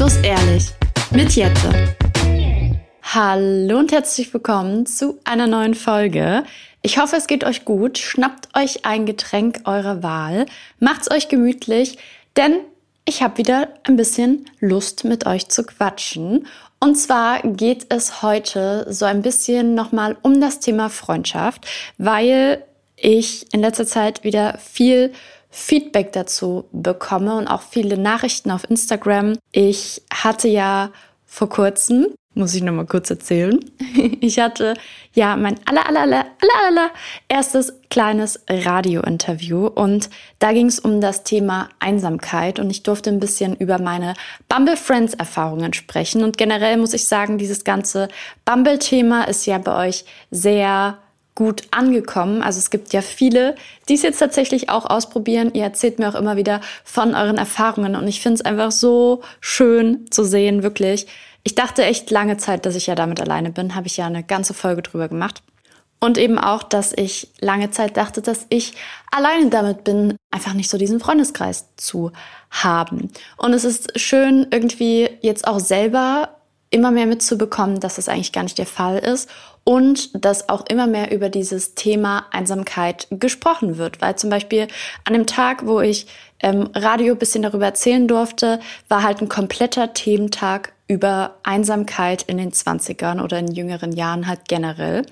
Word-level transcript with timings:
Restlos 0.00 0.24
ehrlich 0.24 0.64
mit 1.10 1.36
Jette. 1.36 1.94
Hallo 3.02 3.78
und 3.78 3.92
herzlich 3.92 4.32
willkommen 4.32 4.86
zu 4.86 5.18
einer 5.24 5.46
neuen 5.46 5.74
Folge. 5.74 6.44
Ich 6.80 6.96
hoffe, 6.96 7.16
es 7.16 7.26
geht 7.26 7.44
euch 7.44 7.66
gut. 7.66 7.98
Schnappt 7.98 8.48
euch 8.56 8.86
ein 8.86 9.04
Getränk 9.04 9.60
eurer 9.66 10.02
Wahl, 10.02 10.46
macht's 10.78 11.10
euch 11.10 11.28
gemütlich, 11.28 11.98
denn 12.34 12.60
ich 13.04 13.22
habe 13.22 13.36
wieder 13.36 13.68
ein 13.82 13.96
bisschen 13.96 14.46
Lust 14.58 15.04
mit 15.04 15.26
euch 15.26 15.48
zu 15.48 15.64
quatschen. 15.64 16.46
Und 16.78 16.94
zwar 16.94 17.42
geht 17.42 17.92
es 17.92 18.22
heute 18.22 18.86
so 18.88 19.04
ein 19.04 19.20
bisschen 19.20 19.74
nochmal 19.74 20.16
um 20.22 20.40
das 20.40 20.60
Thema 20.60 20.88
Freundschaft, 20.88 21.66
weil 21.98 22.64
ich 22.96 23.52
in 23.52 23.60
letzter 23.60 23.86
Zeit 23.86 24.24
wieder 24.24 24.56
viel 24.56 25.12
Feedback 25.50 26.12
dazu 26.12 26.64
bekomme 26.72 27.36
und 27.36 27.48
auch 27.48 27.62
viele 27.62 27.98
Nachrichten 27.98 28.50
auf 28.50 28.68
Instagram. 28.68 29.36
Ich 29.52 30.02
hatte 30.12 30.48
ja 30.48 30.90
vor 31.26 31.48
kurzem, 31.48 32.08
muss 32.34 32.54
ich 32.54 32.62
noch 32.62 32.72
mal 32.72 32.86
kurz 32.86 33.10
erzählen, 33.10 33.58
ich 34.20 34.38
hatte 34.38 34.74
ja 35.12 35.36
mein 35.36 35.58
aller, 35.66 35.86
aller, 35.86 36.00
aller, 36.00 36.24
aller, 36.40 36.66
aller 36.68 36.90
erstes 37.28 37.72
kleines 37.90 38.40
Radiointerview 38.48 39.66
und 39.66 40.08
da 40.38 40.52
ging 40.52 40.66
es 40.66 40.78
um 40.78 41.00
das 41.00 41.24
Thema 41.24 41.68
Einsamkeit 41.80 42.60
und 42.60 42.70
ich 42.70 42.84
durfte 42.84 43.10
ein 43.10 43.20
bisschen 43.20 43.56
über 43.56 43.80
meine 43.80 44.14
Bumble 44.48 44.76
Friends 44.76 45.14
Erfahrungen 45.14 45.72
sprechen 45.72 46.22
und 46.22 46.38
generell 46.38 46.76
muss 46.76 46.94
ich 46.94 47.06
sagen, 47.06 47.38
dieses 47.38 47.64
ganze 47.64 48.08
Bumble-Thema 48.44 49.24
ist 49.24 49.46
ja 49.46 49.58
bei 49.58 49.88
euch 49.88 50.04
sehr 50.30 50.98
gut 51.40 51.62
angekommen. 51.70 52.42
Also 52.42 52.58
es 52.58 52.68
gibt 52.68 52.92
ja 52.92 53.00
viele, 53.00 53.54
die 53.88 53.94
es 53.94 54.02
jetzt 54.02 54.18
tatsächlich 54.18 54.68
auch 54.68 54.84
ausprobieren. 54.84 55.52
Ihr 55.54 55.62
erzählt 55.62 55.98
mir 55.98 56.10
auch 56.10 56.14
immer 56.14 56.36
wieder 56.36 56.60
von 56.84 57.14
euren 57.14 57.38
Erfahrungen 57.38 57.96
und 57.96 58.06
ich 58.06 58.20
finde 58.20 58.34
es 58.34 58.42
einfach 58.42 58.70
so 58.70 59.22
schön 59.40 60.04
zu 60.10 60.22
sehen, 60.22 60.62
wirklich. 60.62 61.06
Ich 61.42 61.54
dachte 61.54 61.82
echt 61.82 62.10
lange 62.10 62.36
Zeit, 62.36 62.66
dass 62.66 62.74
ich 62.74 62.88
ja 62.88 62.94
damit 62.94 63.22
alleine 63.22 63.50
bin, 63.50 63.74
habe 63.74 63.86
ich 63.86 63.96
ja 63.96 64.04
eine 64.04 64.22
ganze 64.22 64.52
Folge 64.52 64.82
drüber 64.82 65.08
gemacht. 65.08 65.42
Und 65.98 66.18
eben 66.18 66.38
auch, 66.38 66.62
dass 66.62 66.92
ich 66.94 67.30
lange 67.40 67.70
Zeit 67.70 67.96
dachte, 67.96 68.20
dass 68.20 68.44
ich 68.50 68.74
alleine 69.10 69.48
damit 69.48 69.82
bin, 69.82 70.16
einfach 70.30 70.52
nicht 70.52 70.68
so 70.68 70.76
diesen 70.76 71.00
Freundeskreis 71.00 71.74
zu 71.76 72.12
haben. 72.50 73.10
Und 73.38 73.54
es 73.54 73.64
ist 73.64 73.98
schön, 73.98 74.46
irgendwie 74.50 75.08
jetzt 75.22 75.48
auch 75.48 75.58
selber 75.58 76.36
immer 76.70 76.90
mehr 76.90 77.06
mitzubekommen, 77.06 77.80
dass 77.80 77.96
das 77.96 78.08
eigentlich 78.08 78.32
gar 78.32 78.44
nicht 78.44 78.58
der 78.58 78.66
Fall 78.66 78.98
ist 78.98 79.28
und 79.64 80.24
dass 80.24 80.48
auch 80.48 80.64
immer 80.66 80.86
mehr 80.86 81.12
über 81.12 81.28
dieses 81.28 81.74
Thema 81.74 82.26
Einsamkeit 82.30 83.08
gesprochen 83.10 83.76
wird. 83.76 84.00
Weil 84.00 84.16
zum 84.16 84.30
Beispiel 84.30 84.68
an 85.04 85.14
dem 85.14 85.26
Tag, 85.26 85.66
wo 85.66 85.80
ich 85.80 86.06
ähm, 86.40 86.70
Radio 86.74 87.16
bisschen 87.16 87.42
darüber 87.42 87.66
erzählen 87.66 88.06
durfte, 88.06 88.60
war 88.88 89.02
halt 89.02 89.20
ein 89.20 89.28
kompletter 89.28 89.92
Thementag 89.92 90.72
über 90.86 91.36
Einsamkeit 91.42 92.22
in 92.22 92.38
den 92.38 92.52
20ern 92.52 93.22
oder 93.22 93.38
in 93.38 93.52
jüngeren 93.52 93.92
Jahren 93.92 94.26
halt 94.26 94.48
generell. 94.48 95.04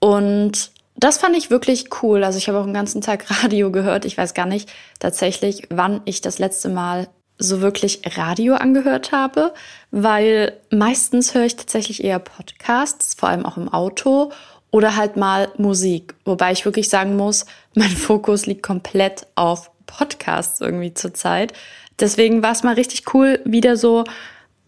Und 0.00 0.70
das 0.96 1.18
fand 1.18 1.36
ich 1.36 1.50
wirklich 1.50 1.86
cool. 2.02 2.24
Also 2.24 2.38
ich 2.38 2.48
habe 2.48 2.58
auch 2.58 2.64
den 2.64 2.74
ganzen 2.74 3.00
Tag 3.00 3.26
Radio 3.42 3.70
gehört. 3.70 4.04
Ich 4.04 4.18
weiß 4.18 4.34
gar 4.34 4.46
nicht 4.46 4.70
tatsächlich, 4.98 5.66
wann 5.70 6.00
ich 6.04 6.20
das 6.20 6.38
letzte 6.38 6.68
Mal 6.68 7.08
so 7.38 7.60
wirklich 7.60 8.02
Radio 8.16 8.54
angehört 8.54 9.12
habe, 9.12 9.52
weil 9.90 10.52
meistens 10.70 11.34
höre 11.34 11.44
ich 11.44 11.56
tatsächlich 11.56 12.04
eher 12.04 12.18
Podcasts, 12.18 13.14
vor 13.14 13.28
allem 13.28 13.44
auch 13.44 13.56
im 13.56 13.68
Auto 13.68 14.30
oder 14.70 14.96
halt 14.96 15.16
mal 15.16 15.52
Musik. 15.56 16.14
Wobei 16.24 16.52
ich 16.52 16.64
wirklich 16.64 16.88
sagen 16.88 17.16
muss, 17.16 17.46
mein 17.74 17.90
Fokus 17.90 18.46
liegt 18.46 18.62
komplett 18.62 19.26
auf 19.34 19.70
Podcasts 19.86 20.60
irgendwie 20.60 20.94
zurzeit. 20.94 21.52
Deswegen 22.00 22.42
war 22.42 22.52
es 22.52 22.62
mal 22.62 22.74
richtig 22.74 23.14
cool, 23.14 23.40
wieder 23.44 23.76
so 23.76 24.04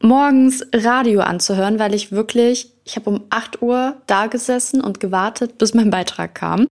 morgens 0.01 0.65
Radio 0.73 1.21
anzuhören, 1.23 1.79
weil 1.79 1.95
ich 1.95 2.13
wirklich, 2.13 2.71
ich 2.85 2.97
habe 2.97 3.11
um 3.11 3.25
8 3.31 3.63
Uhr 3.63 3.97
da 4.07 4.27
gesessen 4.27 4.81
und 4.81 5.01
gewartet, 5.01 5.59
bis 5.59 5.75
mein 5.75 5.91
Beitrag 5.91 6.35
kam. 6.35 6.67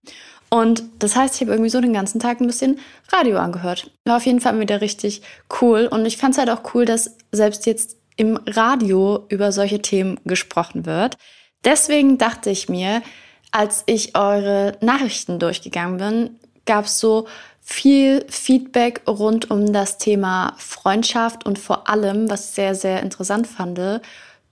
Und 0.48 0.84
das 0.98 1.16
heißt, 1.16 1.34
ich 1.34 1.40
habe 1.42 1.52
irgendwie 1.52 1.70
so 1.70 1.80
den 1.80 1.92
ganzen 1.92 2.20
Tag 2.20 2.40
ein 2.40 2.46
bisschen 2.46 2.78
Radio 3.12 3.38
angehört. 3.38 3.90
War 4.04 4.16
auf 4.16 4.26
jeden 4.26 4.40
Fall 4.40 4.58
wieder 4.60 4.80
richtig 4.80 5.22
cool. 5.60 5.88
Und 5.90 6.06
ich 6.06 6.16
fand 6.16 6.34
es 6.34 6.38
halt 6.38 6.50
auch 6.50 6.74
cool, 6.74 6.84
dass 6.84 7.16
selbst 7.32 7.66
jetzt 7.66 7.96
im 8.16 8.38
Radio 8.46 9.24
über 9.28 9.52
solche 9.52 9.82
Themen 9.82 10.18
gesprochen 10.24 10.86
wird. 10.86 11.16
Deswegen 11.64 12.16
dachte 12.16 12.50
ich 12.50 12.68
mir, 12.68 13.02
als 13.50 13.82
ich 13.86 14.16
eure 14.16 14.76
Nachrichten 14.80 15.38
durchgegangen 15.38 15.98
bin, 15.98 16.40
gab 16.64 16.86
es 16.86 17.00
so 17.00 17.26
viel 17.60 18.24
Feedback 18.28 19.02
rund 19.08 19.50
um 19.50 19.72
das 19.72 19.98
Thema 19.98 20.54
Freundschaft 20.58 21.44
und 21.44 21.58
vor 21.58 21.88
allem, 21.88 22.30
was 22.30 22.50
ich 22.50 22.54
sehr, 22.54 22.74
sehr 22.74 23.02
interessant 23.02 23.46
fand, 23.46 23.80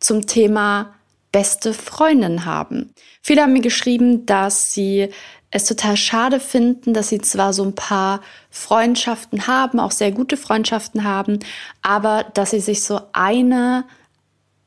zum 0.01 0.27
Thema 0.27 0.95
beste 1.31 1.75
Freundin 1.75 2.45
haben. 2.45 2.93
Viele 3.23 3.43
haben 3.43 3.53
mir 3.53 3.61
geschrieben, 3.61 4.27
dass 4.27 4.73
sie 4.73 5.11
es 5.55 5.67
total 5.67 5.97
schade 5.97 6.41
finden, 6.41 6.95
dass 6.95 7.11
sie 7.11 7.21
zwar 7.21 7.53
so 7.53 7.63
ein 7.63 7.77
paar 7.77 8.21
Freundschaften 8.51 9.47
haben, 9.47 9.79
auch 9.79 9.93
sehr 9.93 10.11
gute 10.11 10.37
Freundschaften 10.37 11.05
haben, 11.05 11.39
aber 11.81 12.25
dass 12.35 12.51
sie 12.51 12.59
sich 12.59 12.83
so 12.83 13.01
eine 13.13 13.85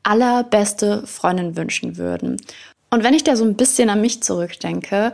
allerbeste 0.02 1.06
Freundin 1.06 1.56
wünschen 1.58 1.98
würden. 1.98 2.38
Und 2.88 3.04
wenn 3.04 3.12
ich 3.12 3.22
da 3.22 3.36
so 3.36 3.44
ein 3.44 3.54
bisschen 3.54 3.90
an 3.90 4.00
mich 4.00 4.22
zurückdenke, 4.22 5.12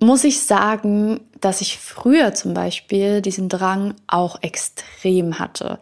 muss 0.00 0.22
ich 0.24 0.42
sagen, 0.42 1.20
dass 1.40 1.62
ich 1.62 1.78
früher 1.78 2.34
zum 2.34 2.52
Beispiel 2.52 3.22
diesen 3.22 3.48
Drang 3.48 3.94
auch 4.06 4.42
extrem 4.42 5.38
hatte. 5.38 5.78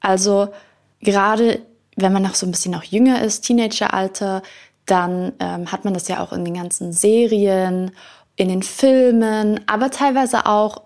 Also 0.00 0.48
gerade 1.00 1.62
wenn 1.94 2.12
man 2.12 2.24
noch 2.24 2.34
so 2.34 2.44
ein 2.44 2.50
bisschen 2.50 2.72
noch 2.72 2.82
jünger 2.82 3.22
ist, 3.22 3.42
Teenageralter, 3.42 4.42
dann 4.86 5.32
ähm, 5.40 5.70
hat 5.70 5.84
man 5.84 5.94
das 5.94 6.08
ja 6.08 6.20
auch 6.22 6.32
in 6.32 6.44
den 6.44 6.54
ganzen 6.54 6.92
Serien, 6.92 7.90
in 8.36 8.48
den 8.48 8.62
Filmen, 8.62 9.60
aber 9.66 9.90
teilweise 9.90 10.46
auch 10.46 10.82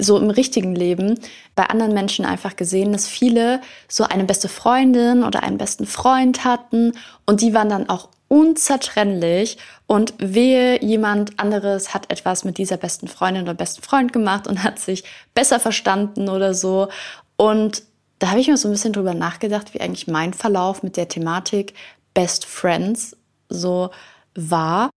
so 0.00 0.18
im 0.18 0.30
richtigen 0.30 0.74
Leben 0.74 1.18
bei 1.54 1.64
anderen 1.64 1.92
Menschen 1.92 2.24
einfach 2.24 2.56
gesehen, 2.56 2.92
dass 2.92 3.06
viele 3.06 3.60
so 3.88 4.04
eine 4.04 4.24
beste 4.24 4.48
Freundin 4.48 5.22
oder 5.22 5.42
einen 5.42 5.58
besten 5.58 5.86
Freund 5.86 6.44
hatten 6.44 6.92
und 7.26 7.42
die 7.42 7.52
waren 7.52 7.68
dann 7.68 7.88
auch 7.88 8.08
unzertrennlich 8.28 9.58
und 9.86 10.14
wehe, 10.16 10.82
jemand 10.82 11.38
anderes 11.38 11.92
hat 11.92 12.10
etwas 12.10 12.44
mit 12.44 12.56
dieser 12.56 12.78
besten 12.78 13.06
Freundin 13.06 13.42
oder 13.42 13.52
besten 13.52 13.82
Freund 13.82 14.10
gemacht 14.14 14.46
und 14.46 14.62
hat 14.62 14.78
sich 14.78 15.04
besser 15.34 15.60
verstanden 15.60 16.30
oder 16.30 16.54
so. 16.54 16.88
Und 17.36 17.82
da 18.18 18.30
habe 18.30 18.40
ich 18.40 18.48
mir 18.48 18.56
so 18.56 18.68
ein 18.68 18.72
bisschen 18.72 18.94
drüber 18.94 19.12
nachgedacht, 19.12 19.74
wie 19.74 19.82
eigentlich 19.82 20.06
mein 20.06 20.32
Verlauf 20.32 20.82
mit 20.82 20.96
der 20.96 21.08
Thematik 21.08 21.74
Best 22.14 22.46
Friends 22.46 23.16
so 23.52 23.90
war. 24.34 24.90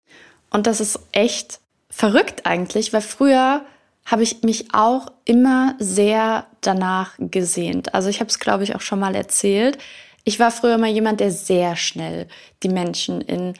Und 0.49 0.67
das 0.67 0.79
ist 0.79 0.99
echt 1.11 1.59
verrückt 1.89 2.45
eigentlich, 2.45 2.93
weil 2.93 3.01
früher 3.01 3.65
habe 4.05 4.23
ich 4.23 4.43
mich 4.43 4.73
auch 4.73 5.07
immer 5.25 5.75
sehr 5.79 6.45
danach 6.61 7.13
gesehnt. 7.17 7.93
Also 7.93 8.09
ich 8.09 8.19
habe 8.19 8.29
es, 8.29 8.39
glaube 8.39 8.63
ich, 8.63 8.75
auch 8.75 8.81
schon 8.81 8.99
mal 8.99 9.15
erzählt. 9.15 9.77
Ich 10.23 10.39
war 10.39 10.51
früher 10.51 10.77
mal 10.77 10.89
jemand, 10.89 11.19
der 11.19 11.31
sehr 11.31 11.75
schnell 11.75 12.27
die 12.63 12.69
Menschen 12.69 13.21
in 13.21 13.53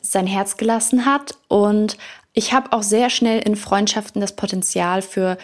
sein 0.00 0.26
Herz 0.26 0.56
gelassen 0.56 1.04
hat. 1.04 1.34
Und 1.48 1.98
ich 2.32 2.52
habe 2.52 2.72
auch 2.72 2.82
sehr 2.82 3.10
schnell 3.10 3.40
in 3.40 3.56
Freundschaften 3.56 4.20
das 4.20 4.36
Potenzial 4.36 5.02
für 5.02 5.36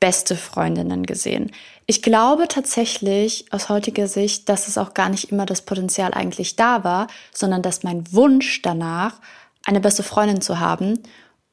beste 0.00 0.36
Freundinnen 0.36 1.04
gesehen. 1.04 1.50
Ich 1.86 2.02
glaube 2.02 2.48
tatsächlich 2.48 3.46
aus 3.50 3.68
heutiger 3.68 4.06
Sicht, 4.06 4.48
dass 4.48 4.68
es 4.68 4.78
auch 4.78 4.94
gar 4.94 5.08
nicht 5.08 5.32
immer 5.32 5.46
das 5.46 5.62
Potenzial 5.62 6.14
eigentlich 6.14 6.56
da 6.56 6.84
war, 6.84 7.08
sondern 7.34 7.62
dass 7.62 7.82
mein 7.82 8.12
Wunsch 8.12 8.62
danach, 8.62 9.20
eine 9.64 9.80
beste 9.80 10.02
Freundin 10.02 10.40
zu 10.40 10.60
haben 10.60 11.00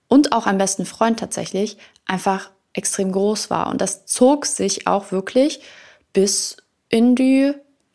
und 0.08 0.32
auch 0.32 0.46
einen 0.46 0.58
besten 0.58 0.86
Freund 0.86 1.20
tatsächlich, 1.20 1.78
einfach 2.06 2.52
extrem 2.74 3.12
groß 3.12 3.50
war. 3.50 3.70
Und 3.70 3.82
das 3.82 4.06
zog 4.06 4.46
sich 4.46 4.88
auch 4.88 5.12
wirklich 5.12 5.62
bis 6.14 6.58
in 6.90 7.16
die 7.16 7.54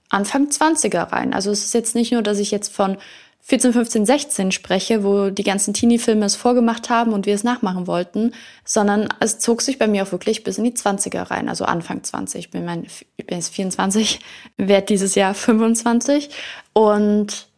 Anfang 0.08 0.48
20er 0.48 1.12
rein. 1.12 1.32
Also 1.32 1.50
es 1.50 1.64
ist 1.64 1.74
jetzt 1.74 1.94
nicht 1.94 2.12
nur, 2.12 2.22
dass 2.22 2.38
ich 2.38 2.50
jetzt 2.50 2.72
von 2.72 2.98
14, 3.42 3.72
15, 3.72 4.06
16 4.06 4.52
spreche, 4.52 5.02
wo 5.02 5.30
die 5.30 5.42
ganzen 5.42 5.74
Teenie-Filme 5.74 6.24
es 6.24 6.36
vorgemacht 6.36 6.90
haben 6.90 7.12
und 7.12 7.26
wir 7.26 7.34
es 7.34 7.42
nachmachen 7.42 7.86
wollten, 7.86 8.32
sondern 8.64 9.08
es 9.18 9.38
zog 9.38 9.62
sich 9.62 9.78
bei 9.78 9.88
mir 9.88 10.04
auch 10.04 10.12
wirklich 10.12 10.44
bis 10.44 10.58
in 10.58 10.64
die 10.64 10.72
20er 10.72 11.30
rein, 11.30 11.48
also 11.48 11.64
Anfang 11.64 12.04
20. 12.04 12.38
Ich 12.38 12.50
bin, 12.50 12.64
mein, 12.64 12.84
ich 13.16 13.26
bin 13.26 13.38
jetzt 13.38 13.54
24, 13.54 14.20
werde 14.56 14.86
dieses 14.86 15.14
Jahr 15.14 15.34
25 15.34 16.30
und 16.74 17.48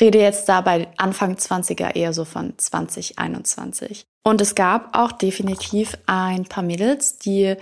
rede 0.00 0.18
jetzt 0.18 0.48
dabei 0.48 0.88
Anfang 0.96 1.34
20er 1.34 1.94
eher 1.94 2.12
so 2.12 2.24
von 2.24 2.54
2021. 2.56 4.04
Und 4.24 4.40
es 4.40 4.54
gab 4.54 4.96
auch 4.96 5.12
definitiv 5.12 5.96
ein 6.06 6.44
paar 6.44 6.64
Mädels, 6.64 7.18
die, 7.18 7.54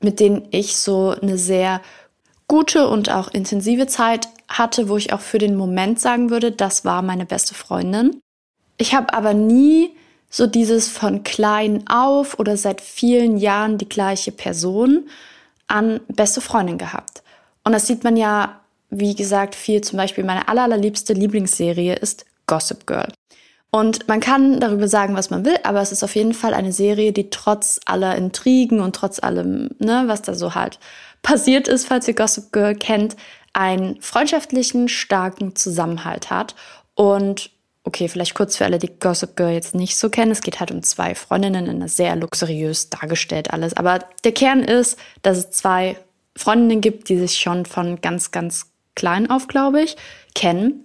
mit 0.00 0.20
denen 0.20 0.46
ich 0.50 0.76
so 0.76 1.10
eine 1.10 1.38
sehr 1.38 1.80
gute 2.48 2.88
und 2.88 3.10
auch 3.10 3.28
intensive 3.28 3.86
Zeit 3.86 4.28
hatte, 4.48 4.88
wo 4.88 4.96
ich 4.96 5.12
auch 5.12 5.20
für 5.20 5.38
den 5.38 5.56
Moment 5.56 6.00
sagen 6.00 6.30
würde, 6.30 6.52
das 6.52 6.84
war 6.84 7.02
meine 7.02 7.26
beste 7.26 7.54
Freundin. 7.54 8.20
Ich 8.76 8.94
habe 8.94 9.12
aber 9.12 9.34
nie 9.34 9.90
so 10.30 10.46
dieses 10.46 10.88
von 10.88 11.24
klein 11.24 11.84
auf 11.88 12.38
oder 12.38 12.56
seit 12.56 12.80
vielen 12.80 13.36
Jahren 13.38 13.78
die 13.78 13.88
gleiche 13.88 14.32
Person 14.32 15.08
an 15.66 16.00
beste 16.08 16.40
Freundin 16.40 16.78
gehabt. 16.78 17.22
Und 17.64 17.72
das 17.72 17.86
sieht 17.86 18.04
man 18.04 18.16
ja 18.16 18.60
wie 18.90 19.14
gesagt, 19.14 19.54
viel 19.54 19.80
zum 19.80 19.96
Beispiel 19.96 20.24
meine 20.24 20.48
allerliebste 20.48 21.12
Lieblingsserie 21.12 21.94
ist 21.94 22.24
Gossip 22.46 22.86
Girl. 22.86 23.08
Und 23.70 24.08
man 24.08 24.20
kann 24.20 24.60
darüber 24.60 24.88
sagen, 24.88 25.16
was 25.16 25.30
man 25.30 25.44
will, 25.44 25.58
aber 25.64 25.80
es 25.80 25.92
ist 25.92 26.04
auf 26.04 26.14
jeden 26.14 26.34
Fall 26.34 26.54
eine 26.54 26.72
Serie, 26.72 27.12
die 27.12 27.30
trotz 27.30 27.80
aller 27.84 28.16
Intrigen 28.16 28.80
und 28.80 28.94
trotz 28.94 29.18
allem, 29.22 29.70
ne, 29.78 30.04
was 30.06 30.22
da 30.22 30.34
so 30.34 30.54
halt 30.54 30.78
passiert 31.26 31.66
ist, 31.66 31.88
falls 31.88 32.06
ihr 32.06 32.14
Gossip 32.14 32.52
Girl 32.52 32.76
kennt, 32.76 33.16
einen 33.52 34.00
freundschaftlichen, 34.00 34.88
starken 34.88 35.56
Zusammenhalt 35.56 36.30
hat. 36.30 36.54
Und 36.94 37.50
okay, 37.82 38.06
vielleicht 38.06 38.36
kurz 38.36 38.56
für 38.56 38.64
alle, 38.64 38.78
die 38.78 38.96
Gossip 39.00 39.34
Girl 39.34 39.50
jetzt 39.50 39.74
nicht 39.74 39.96
so 39.96 40.08
kennen. 40.08 40.30
Es 40.30 40.40
geht 40.40 40.60
halt 40.60 40.70
um 40.70 40.84
zwei 40.84 41.16
Freundinnen 41.16 41.66
in 41.66 41.76
einer 41.76 41.88
sehr 41.88 42.14
luxuriös 42.14 42.90
dargestellt 42.90 43.52
alles. 43.52 43.76
Aber 43.76 43.98
der 44.22 44.30
Kern 44.30 44.60
ist, 44.60 45.00
dass 45.22 45.38
es 45.38 45.50
zwei 45.50 45.96
Freundinnen 46.36 46.80
gibt, 46.80 47.08
die 47.08 47.18
sich 47.18 47.38
schon 47.38 47.66
von 47.66 48.00
ganz, 48.00 48.30
ganz 48.30 48.70
klein 48.94 49.28
auf, 49.28 49.48
glaube 49.48 49.82
ich, 49.82 49.96
kennen. 50.36 50.84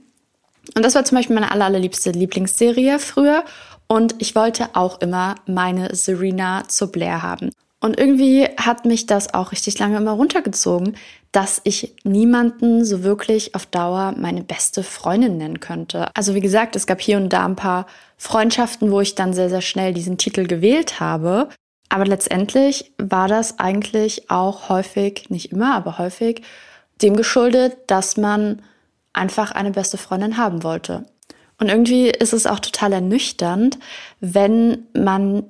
Und 0.75 0.83
das 0.83 0.95
war 0.95 1.05
zum 1.05 1.17
Beispiel 1.17 1.35
meine 1.35 1.51
allerliebste 1.51 2.09
Lieblingsserie 2.09 2.97
früher. 2.97 3.45
Und 3.85 4.15
ich 4.17 4.33
wollte 4.33 4.69
auch 4.73 5.01
immer 5.01 5.35
meine 5.45 5.93
Serena 5.93 6.63
zur 6.67 6.91
Blair 6.91 7.21
haben. 7.21 7.51
Und 7.81 7.99
irgendwie 7.99 8.45
hat 8.57 8.85
mich 8.85 9.07
das 9.07 9.33
auch 9.33 9.51
richtig 9.51 9.79
lange 9.79 9.97
immer 9.97 10.11
runtergezogen, 10.11 10.95
dass 11.31 11.59
ich 11.63 11.95
niemanden 12.03 12.85
so 12.85 13.03
wirklich 13.03 13.55
auf 13.55 13.65
Dauer 13.65 14.13
meine 14.17 14.43
beste 14.43 14.83
Freundin 14.83 15.37
nennen 15.37 15.59
könnte. 15.59 16.07
Also 16.15 16.35
wie 16.35 16.41
gesagt, 16.41 16.75
es 16.75 16.85
gab 16.85 17.01
hier 17.01 17.17
und 17.17 17.29
da 17.29 17.43
ein 17.43 17.55
paar 17.55 17.87
Freundschaften, 18.17 18.91
wo 18.91 19.01
ich 19.01 19.15
dann 19.15 19.33
sehr, 19.33 19.49
sehr 19.49 19.61
schnell 19.61 19.95
diesen 19.95 20.19
Titel 20.19 20.45
gewählt 20.45 20.99
habe. 20.99 21.49
Aber 21.89 22.05
letztendlich 22.05 22.93
war 22.99 23.27
das 23.27 23.57
eigentlich 23.57 24.29
auch 24.29 24.69
häufig, 24.69 25.29
nicht 25.29 25.51
immer, 25.51 25.73
aber 25.73 25.97
häufig, 25.97 26.43
dem 27.01 27.15
geschuldet, 27.15 27.77
dass 27.87 28.15
man 28.15 28.61
einfach 29.11 29.51
eine 29.51 29.71
beste 29.71 29.97
Freundin 29.97 30.37
haben 30.37 30.61
wollte. 30.61 31.05
Und 31.59 31.69
irgendwie 31.69 32.09
ist 32.09 32.33
es 32.33 32.45
auch 32.45 32.59
total 32.59 32.93
ernüchternd, 32.93 33.79
wenn 34.19 34.85
man 34.93 35.43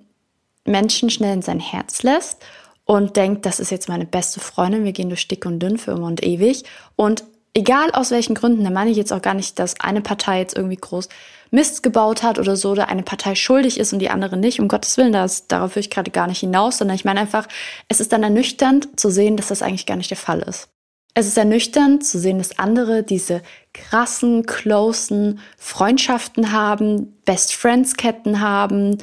Menschen 0.66 1.10
schnell 1.10 1.34
in 1.34 1.42
sein 1.42 1.60
Herz 1.60 2.04
lässt 2.04 2.38
und 2.86 3.16
denkt, 3.16 3.46
das 3.46 3.60
ist 3.60 3.72
jetzt 3.72 3.90
meine 3.90 4.06
beste 4.06 4.40
Freundin, 4.40 4.84
wir 4.84 4.92
gehen 4.92 5.10
durch 5.10 5.28
dick 5.28 5.46
und 5.46 5.60
dünn 5.60 5.78
für 5.78 5.92
immer 5.92 6.08
und 6.08 6.24
ewig. 6.24 6.64
Und 6.96 7.24
egal 7.54 7.92
aus 7.92 8.12
welchen 8.12 8.36
Gründen, 8.36 8.64
da 8.64 8.70
meine 8.70 8.92
ich 8.92 8.98
jetzt 8.98 9.14
auch 9.14 9.22
gar 9.22 9.34
nicht, 9.34 9.60
dass 9.60 9.80
eine 9.80 10.02
Partei 10.02 10.40
jetzt 10.40 10.56
irgendwie 10.56 10.78
groß 10.78 11.10
Mist 11.52 11.84
gebaut 11.84 12.24
hat 12.24 12.40
oder 12.40 12.56
so, 12.56 12.72
oder 12.72 12.88
eine 12.88 13.04
Partei 13.04 13.36
schuldig 13.36 13.78
ist 13.80 13.92
und 13.92 14.00
die 14.00 14.10
andere 14.10 14.38
nicht. 14.38 14.60
Um 14.60 14.70
Gottes 14.70 14.98
Willen, 14.98 15.12
das, 15.12 15.48
darauf 15.48 15.76
will 15.76 15.82
ich 15.82 15.90
gerade 15.90 16.12
gar 16.12 16.28
nicht 16.28 16.40
hinaus, 16.40 16.78
sondern 16.78 16.96
ich 16.96 17.06
meine 17.06 17.20
einfach, 17.20 17.48
es 17.90 18.00
ist 18.00 18.14
dann 18.14 18.24
ernüchternd 18.24 19.00
zu 19.00 19.10
sehen, 19.10 19.36
dass 19.36 19.48
das 19.48 19.62
eigentlich 19.62 19.86
gar 19.86 19.98
nicht 19.98 20.10
der 20.10 20.18
Fall 20.18 20.40
ist. 20.40 20.70
Es 21.14 21.28
ist 21.28 21.38
ernüchternd 21.38 22.06
zu 22.06 22.20
sehen, 22.20 22.38
dass 22.38 22.58
andere 22.58 23.04
diese 23.04 23.42
krassen, 23.74 24.46
closen 24.46 25.40
Freundschaften 25.58 26.54
haben, 26.54 27.18
Best 27.26 27.54
Friends 27.54 27.98
Ketten 27.98 28.40
haben, 28.40 28.98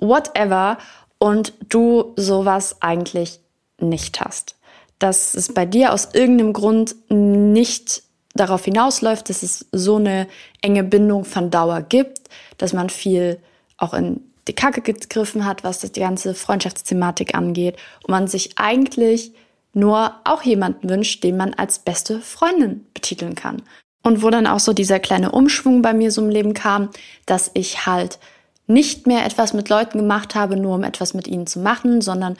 whatever 0.00 0.78
und 1.22 1.52
du 1.68 2.14
sowas 2.16 2.78
eigentlich 2.80 3.38
nicht 3.78 4.20
hast. 4.20 4.56
Dass 4.98 5.34
es 5.34 5.54
bei 5.54 5.66
dir 5.66 5.92
aus 5.92 6.08
irgendeinem 6.14 6.52
Grund 6.52 6.96
nicht 7.10 8.02
darauf 8.34 8.64
hinausläuft, 8.64 9.28
dass 9.28 9.44
es 9.44 9.66
so 9.70 9.98
eine 9.98 10.26
enge 10.62 10.82
Bindung 10.82 11.24
von 11.24 11.52
Dauer 11.52 11.82
gibt, 11.82 12.22
dass 12.58 12.72
man 12.72 12.90
viel 12.90 13.38
auch 13.76 13.94
in 13.94 14.20
die 14.48 14.52
Kacke 14.52 14.80
gegriffen 14.80 15.44
hat, 15.44 15.62
was 15.62 15.78
das 15.78 15.92
die 15.92 16.00
ganze 16.00 16.34
Freundschaftsthematik 16.34 17.36
angeht 17.36 17.76
und 18.02 18.10
man 18.10 18.26
sich 18.26 18.58
eigentlich 18.58 19.30
nur 19.74 20.16
auch 20.24 20.42
jemanden 20.42 20.90
wünscht, 20.90 21.22
den 21.22 21.36
man 21.36 21.54
als 21.54 21.78
beste 21.78 22.18
Freundin 22.18 22.84
betiteln 22.94 23.36
kann. 23.36 23.62
Und 24.02 24.24
wo 24.24 24.30
dann 24.30 24.48
auch 24.48 24.58
so 24.58 24.72
dieser 24.72 24.98
kleine 24.98 25.30
Umschwung 25.30 25.82
bei 25.82 25.94
mir 25.94 26.10
so 26.10 26.20
im 26.20 26.30
Leben 26.30 26.52
kam, 26.52 26.90
dass 27.26 27.52
ich 27.54 27.86
halt 27.86 28.18
nicht 28.66 29.06
mehr 29.06 29.24
etwas 29.26 29.52
mit 29.52 29.68
Leuten 29.68 29.98
gemacht 29.98 30.34
habe, 30.34 30.56
nur 30.56 30.74
um 30.76 30.84
etwas 30.84 31.14
mit 31.14 31.26
ihnen 31.26 31.46
zu 31.46 31.60
machen, 31.60 32.00
sondern 32.00 32.36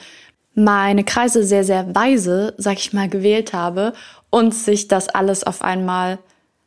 meine 0.55 1.03
Kreise 1.03 1.43
sehr, 1.43 1.63
sehr 1.63 1.93
weise, 1.95 2.53
sag 2.57 2.77
ich 2.77 2.93
mal, 2.93 3.09
gewählt 3.09 3.53
habe 3.53 3.93
und 4.29 4.53
sich 4.53 4.87
das 4.87 5.09
alles 5.09 5.43
auf 5.43 5.61
einmal 5.61 6.19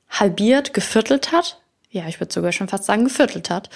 halbiert, 0.09 0.75
geviertelt 0.75 1.33
hat. 1.33 1.61
Ja, 1.91 2.07
ich 2.09 2.21
würde 2.21 2.33
sogar 2.33 2.53
schon 2.53 2.69
fast 2.69 2.85
sagen, 2.85 3.05
geviertelt 3.05 3.51
hat. 3.51 3.71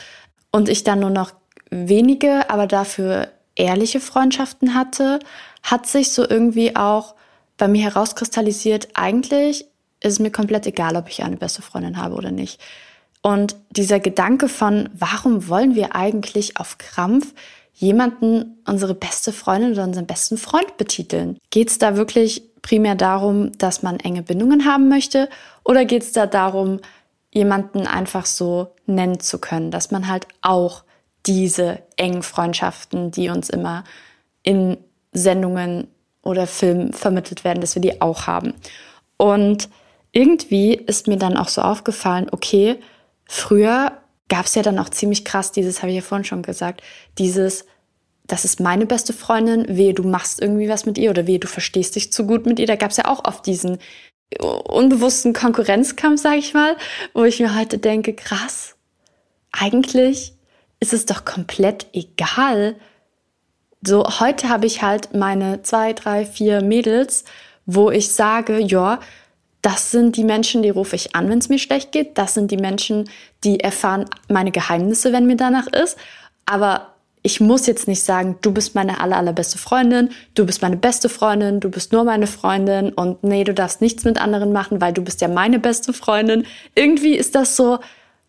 Und 0.50 0.68
ich 0.68 0.84
dann 0.84 1.00
nur 1.00 1.10
noch 1.10 1.32
wenige, 1.70 2.50
aber 2.50 2.66
dafür 2.66 3.28
ehrliche 3.54 4.00
Freundschaften 4.00 4.74
hatte, 4.74 5.20
hat 5.62 5.86
sich 5.86 6.12
so 6.12 6.28
irgendwie 6.28 6.76
auch 6.76 7.14
bei 7.56 7.68
mir 7.68 7.82
herauskristallisiert, 7.82 8.88
eigentlich 8.94 9.66
ist 10.00 10.14
es 10.14 10.18
mir 10.18 10.30
komplett 10.30 10.66
egal, 10.66 10.96
ob 10.96 11.08
ich 11.08 11.22
eine 11.22 11.36
beste 11.36 11.62
Freundin 11.62 11.98
habe 11.98 12.14
oder 12.14 12.30
nicht. 12.30 12.60
Und 13.22 13.56
dieser 13.70 14.00
Gedanke 14.00 14.48
von, 14.48 14.88
warum 14.94 15.48
wollen 15.48 15.74
wir 15.74 15.94
eigentlich 15.94 16.56
auf 16.56 16.78
Krampf 16.78 17.34
jemanden 17.74 18.58
unsere 18.66 18.94
beste 18.94 19.32
Freundin 19.32 19.72
oder 19.72 19.84
unseren 19.84 20.06
besten 20.06 20.38
Freund 20.38 20.76
betiteln? 20.76 21.38
Geht 21.50 21.70
es 21.70 21.78
da 21.78 21.96
wirklich 21.96 22.42
primär 22.62 22.94
darum, 22.94 23.52
dass 23.58 23.82
man 23.82 24.00
enge 24.00 24.22
Bindungen 24.22 24.64
haben 24.64 24.88
möchte? 24.88 25.28
Oder 25.64 25.84
geht 25.84 26.02
es 26.02 26.12
da 26.12 26.26
darum, 26.26 26.80
jemanden 27.32 27.86
einfach 27.86 28.26
so 28.26 28.74
nennen 28.86 29.20
zu 29.20 29.38
können, 29.38 29.70
dass 29.70 29.90
man 29.90 30.08
halt 30.08 30.26
auch 30.42 30.84
diese 31.26 31.80
engen 31.96 32.22
Freundschaften, 32.22 33.10
die 33.10 33.28
uns 33.28 33.50
immer 33.50 33.84
in 34.42 34.78
Sendungen 35.12 35.88
oder 36.22 36.46
Filmen 36.46 36.92
vermittelt 36.92 37.44
werden, 37.44 37.60
dass 37.60 37.74
wir 37.74 37.82
die 37.82 38.00
auch 38.00 38.26
haben. 38.26 38.54
Und 39.16 39.68
irgendwie 40.12 40.74
ist 40.74 41.06
mir 41.06 41.16
dann 41.16 41.36
auch 41.36 41.48
so 41.48 41.62
aufgefallen, 41.62 42.28
okay, 42.32 42.78
Früher 43.32 43.92
gab 44.28 44.46
es 44.46 44.56
ja 44.56 44.62
dann 44.62 44.80
auch 44.80 44.88
ziemlich 44.88 45.24
krass 45.24 45.52
dieses, 45.52 45.82
habe 45.82 45.92
ich 45.92 45.96
ja 45.98 46.02
vorhin 46.02 46.24
schon 46.24 46.42
gesagt, 46.42 46.82
dieses, 47.16 47.64
das 48.26 48.44
ist 48.44 48.58
meine 48.58 48.86
beste 48.86 49.12
Freundin, 49.12 49.66
wehe, 49.68 49.94
du 49.94 50.02
machst 50.02 50.42
irgendwie 50.42 50.68
was 50.68 50.84
mit 50.84 50.98
ihr 50.98 51.10
oder 51.10 51.28
wehe, 51.28 51.38
du 51.38 51.46
verstehst 51.46 51.94
dich 51.94 52.12
zu 52.12 52.26
gut 52.26 52.44
mit 52.44 52.58
ihr. 52.58 52.66
Da 52.66 52.74
gab 52.74 52.90
es 52.90 52.96
ja 52.96 53.04
auch 53.04 53.24
oft 53.24 53.46
diesen 53.46 53.78
unbewussten 54.40 55.32
Konkurrenzkampf, 55.32 56.20
sage 56.20 56.38
ich 56.38 56.54
mal, 56.54 56.76
wo 57.14 57.22
ich 57.22 57.38
mir 57.38 57.56
heute 57.56 57.78
denke, 57.78 58.14
krass, 58.14 58.74
eigentlich 59.52 60.32
ist 60.80 60.92
es 60.92 61.06
doch 61.06 61.24
komplett 61.24 61.86
egal. 61.92 62.74
So, 63.80 64.04
heute 64.18 64.48
habe 64.48 64.66
ich 64.66 64.82
halt 64.82 65.14
meine 65.14 65.62
zwei, 65.62 65.92
drei, 65.92 66.26
vier 66.26 66.62
Mädels, 66.64 67.22
wo 67.64 67.92
ich 67.92 68.10
sage, 68.10 68.58
ja, 68.58 68.98
das 69.62 69.90
sind 69.90 70.16
die 70.16 70.24
Menschen, 70.24 70.62
die 70.62 70.70
rufe 70.70 70.96
ich 70.96 71.14
an, 71.14 71.28
wenn 71.28 71.38
es 71.38 71.48
mir 71.48 71.58
schlecht 71.58 71.92
geht. 71.92 72.16
Das 72.16 72.34
sind 72.34 72.50
die 72.50 72.56
Menschen, 72.56 73.10
die 73.44 73.60
erfahren 73.60 74.06
meine 74.28 74.52
Geheimnisse, 74.52 75.12
wenn 75.12 75.26
mir 75.26 75.36
danach 75.36 75.66
ist. 75.66 75.98
Aber 76.46 76.94
ich 77.22 77.40
muss 77.40 77.66
jetzt 77.66 77.86
nicht 77.86 78.02
sagen, 78.02 78.38
du 78.40 78.52
bist 78.52 78.74
meine 78.74 79.00
aller, 79.00 79.18
allerbeste 79.18 79.58
Freundin, 79.58 80.08
du 80.34 80.46
bist 80.46 80.62
meine 80.62 80.78
beste 80.78 81.10
Freundin, 81.10 81.60
du 81.60 81.70
bist 81.70 81.92
nur 81.92 82.04
meine 82.04 82.26
Freundin 82.26 82.94
und 82.94 83.22
nee, 83.22 83.44
du 83.44 83.52
darfst 83.52 83.82
nichts 83.82 84.04
mit 84.04 84.18
anderen 84.18 84.52
machen, 84.52 84.80
weil 84.80 84.94
du 84.94 85.02
bist 85.02 85.20
ja 85.20 85.28
meine 85.28 85.58
beste 85.58 85.92
Freundin. 85.92 86.46
Irgendwie 86.74 87.14
ist 87.14 87.34
das 87.34 87.56
so, 87.56 87.78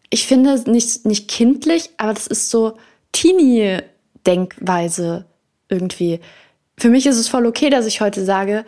ich 0.09 0.27
finde 0.27 0.69
nicht, 0.69 1.05
nicht 1.05 1.29
kindlich, 1.29 1.91
aber 1.97 2.13
das 2.13 2.27
ist 2.27 2.49
so 2.49 2.73
Teenie-Denkweise 3.13 5.23
irgendwie. 5.69 6.19
Für 6.77 6.89
mich 6.89 7.05
ist 7.05 7.17
es 7.17 7.29
voll 7.29 7.45
okay, 7.45 7.69
dass 7.69 7.85
ich 7.85 8.01
heute 8.01 8.25
sage, 8.25 8.65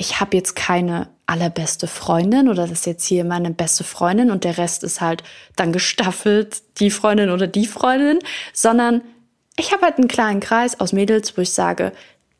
ich 0.00 0.18
habe 0.18 0.34
jetzt 0.34 0.56
keine 0.56 1.08
allerbeste 1.26 1.86
Freundin 1.86 2.48
oder 2.48 2.62
das 2.62 2.70
ist 2.70 2.86
jetzt 2.86 3.04
hier 3.04 3.22
meine 3.22 3.50
beste 3.50 3.84
Freundin 3.84 4.30
und 4.30 4.44
der 4.44 4.56
Rest 4.56 4.82
ist 4.82 5.02
halt 5.02 5.22
dann 5.56 5.72
gestaffelt 5.72 6.62
die 6.78 6.90
Freundin 6.90 7.28
oder 7.28 7.46
die 7.46 7.66
Freundin, 7.66 8.18
sondern 8.54 9.02
ich 9.58 9.72
habe 9.72 9.82
halt 9.82 9.98
einen 9.98 10.08
kleinen 10.08 10.40
Kreis 10.40 10.80
aus 10.80 10.94
Mädels, 10.94 11.36
wo 11.36 11.42
ich 11.42 11.52
sage, 11.52 11.92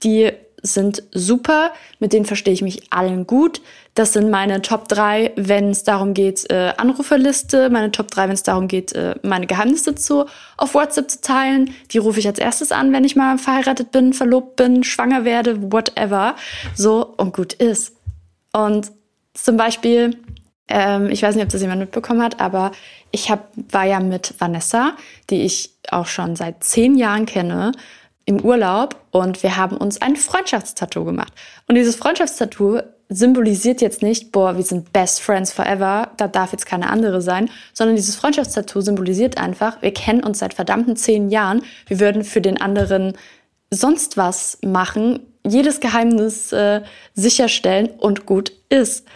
die 0.03 0.33
sind 0.63 1.03
super, 1.13 1.73
mit 1.99 2.13
denen 2.13 2.25
verstehe 2.25 2.55
ich 2.55 2.63
mich 2.63 2.93
allen 2.93 3.27
gut. 3.27 3.61
Das 3.95 4.13
sind 4.13 4.31
meine 4.31 4.63
Top 4.63 4.89
3, 4.89 5.33
wenn 5.37 5.71
es 5.71 5.85
darum 5.85 6.15
geht, 6.15 6.49
äh, 6.51 6.73
Anruferliste, 6.77 7.71
meine 7.71 7.91
Top 7.91 8.11
3, 8.11 8.25
wenn 8.25 8.35
es 8.35 8.43
darum 8.43 8.69
geht, 8.69 8.93
äh, 8.93 9.15
meine 9.23 9.47
Geheimnisse 9.47 9.95
zu, 9.95 10.27
auf 10.57 10.75
WhatsApp 10.75 11.11
zu 11.11 11.21
teilen. 11.21 11.75
Die 11.91 11.99
rufe 11.99 12.21
ich 12.21 12.27
als 12.27 12.39
erstes 12.39 12.73
an, 12.73 12.93
wenn 12.93 13.05
ich 13.05 13.17
mal 13.17 13.39
verheiratet 13.39 13.91
bin, 13.91 14.13
verlobt 14.13 14.57
bin, 14.57 14.85
schwanger 14.85 15.25
werde, 15.25 15.73
whatever. 15.73 16.37
So 16.75 17.15
und 17.17 17.35
gut 17.35 17.53
ist. 17.55 17.93
Und 18.53 18.93
zum 19.35 19.57
Beispiel, 19.57 20.17
ähm, 20.69 21.11
ich 21.11 21.23
weiß 21.23 21.35
nicht, 21.35 21.45
ob 21.45 21.51
das 21.51 21.61
jemand 21.61 21.81
mitbekommen 21.81 22.23
hat, 22.23 22.41
aber 22.41 22.73
ich 23.11 23.31
hab, 23.31 23.51
war 23.71 23.85
ja 23.85 24.01
mit 24.01 24.35
Vanessa, 24.39 24.97
die 25.31 25.43
ich 25.43 25.75
auch 25.91 26.07
schon 26.07 26.37
seit 26.37 26.63
zehn 26.63 26.97
Jahren 26.97 27.27
kenne, 27.27 27.73
im 28.31 28.41
Urlaub 28.41 28.97
und 29.11 29.43
wir 29.43 29.57
haben 29.57 29.77
uns 29.77 30.01
ein 30.01 30.17
Freundschaftstattoo 30.17 31.05
gemacht. 31.05 31.33
Und 31.67 31.75
dieses 31.75 31.97
Freundschaftstattoo 31.97 32.79
symbolisiert 33.09 33.81
jetzt 33.81 34.03
nicht, 34.03 34.31
boah, 34.31 34.57
wir 34.57 34.63
sind 34.63 34.93
best 34.93 35.21
friends 35.21 35.53
forever, 35.53 36.13
da 36.17 36.29
darf 36.29 36.53
jetzt 36.53 36.65
keine 36.65 36.89
andere 36.89 37.21
sein, 37.21 37.51
sondern 37.75 37.97
dieses 37.97 38.15
Freundschaftstattoo 38.15 38.81
symbolisiert 38.81 39.37
einfach, 39.37 39.83
wir 39.83 39.93
kennen 39.93 40.23
uns 40.23 40.39
seit 40.39 40.55
verdammten 40.55 40.97
zehn 40.97 41.29
Jahren, 41.29 41.63
wir 41.89 41.99
würden 41.99 42.23
für 42.23 42.41
den 42.41 42.61
anderen 42.61 43.15
sonst 43.71 44.17
was 44.17 44.59
machen, 44.65 45.21
jedes 45.45 45.81
Geheimnis 45.81 46.53
äh, 46.53 46.83
sicherstellen 47.15 47.89
und 47.99 48.27
gut 48.27 48.53
ist. 48.69 49.07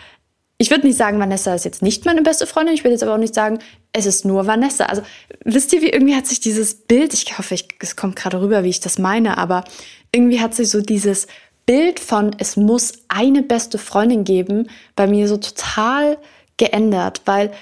Ich 0.56 0.70
würde 0.70 0.87
nicht 0.87 0.96
sagen, 0.96 1.18
Vanessa 1.18 1.54
ist 1.54 1.64
jetzt 1.64 1.82
nicht 1.82 2.04
meine 2.04 2.23
beste 2.23 2.46
Freundin. 2.46 2.75
Ich 2.75 2.84
würde 2.84 2.92
jetzt 2.92 3.02
aber 3.02 3.14
auch 3.14 3.18
nicht 3.18 3.34
sagen, 3.34 3.58
es 3.92 4.06
ist 4.06 4.25
nur 4.25 4.46
Vanessa. 4.46 4.87
Also 4.87 5.02
wisst 5.44 5.73
ihr, 5.73 5.82
wie 5.82 5.90
irgendwie 5.90 6.14
hat 6.14 6.26
sich 6.26 6.40
dieses 6.40 6.75
Bild, 6.75 7.12
ich 7.12 7.37
hoffe, 7.38 7.54
ich, 7.54 7.68
es 7.80 7.96
kommt 7.96 8.16
gerade 8.16 8.40
rüber, 8.40 8.62
wie 8.62 8.68
ich 8.68 8.80
das 8.80 8.99
meine, 8.99 9.37
aber 9.38 9.64
irgendwie 10.12 10.40
hat 10.40 10.54
sich 10.54 10.70
so 10.70 10.80
dieses 10.80 11.26
Bild 11.66 11.99
von, 11.99 12.37
es 12.38 12.56
muss 12.56 12.92
eine 13.08 13.42
beste 13.42 13.78
Freundin 13.78 14.25
geben, 14.25 14.68
bei 14.94 15.06
mir 15.06 15.26
so 15.28 15.38
total 15.38 16.18
geändert, 16.56 17.23
weil 17.25 17.52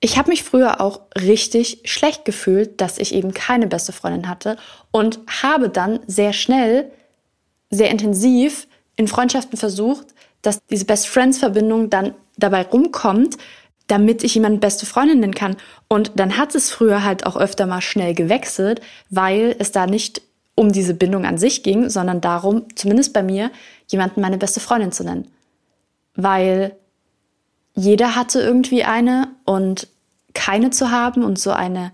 ich 0.00 0.18
habe 0.18 0.30
mich 0.30 0.44
früher 0.44 0.80
auch 0.80 1.00
richtig 1.18 1.80
schlecht 1.84 2.24
gefühlt, 2.24 2.80
dass 2.80 2.98
ich 2.98 3.14
eben 3.14 3.32
keine 3.32 3.66
beste 3.66 3.92
Freundin 3.92 4.28
hatte 4.28 4.56
und 4.92 5.20
habe 5.42 5.68
dann 5.68 6.00
sehr 6.06 6.32
schnell, 6.32 6.92
sehr 7.70 7.90
intensiv 7.90 8.68
in 8.96 9.08
Freundschaften 9.08 9.58
versucht, 9.58 10.08
dass 10.46 10.64
diese 10.66 10.84
Best 10.84 11.08
Friends 11.08 11.38
Verbindung 11.38 11.90
dann 11.90 12.14
dabei 12.36 12.62
rumkommt, 12.62 13.36
damit 13.86 14.24
ich 14.24 14.34
jemanden 14.34 14.60
beste 14.60 14.86
Freundin 14.86 15.20
nennen 15.20 15.34
kann. 15.34 15.56
Und 15.88 16.12
dann 16.16 16.36
hat 16.38 16.54
es 16.54 16.70
früher 16.70 17.04
halt 17.04 17.26
auch 17.26 17.36
öfter 17.36 17.66
mal 17.66 17.80
schnell 17.80 18.14
gewechselt, 18.14 18.80
weil 19.10 19.54
es 19.58 19.72
da 19.72 19.86
nicht 19.86 20.22
um 20.54 20.72
diese 20.72 20.94
Bindung 20.94 21.24
an 21.24 21.38
sich 21.38 21.62
ging, 21.62 21.88
sondern 21.90 22.20
darum, 22.20 22.64
zumindest 22.74 23.12
bei 23.12 23.22
mir, 23.22 23.50
jemanden 23.88 24.20
meine 24.20 24.38
beste 24.38 24.60
Freundin 24.60 24.90
zu 24.90 25.04
nennen. 25.04 25.30
Weil 26.14 26.74
jeder 27.74 28.16
hatte 28.16 28.40
irgendwie 28.40 28.84
eine 28.84 29.28
und 29.44 29.86
keine 30.34 30.70
zu 30.70 30.90
haben 30.90 31.22
und 31.22 31.38
so 31.38 31.50
eine 31.50 31.92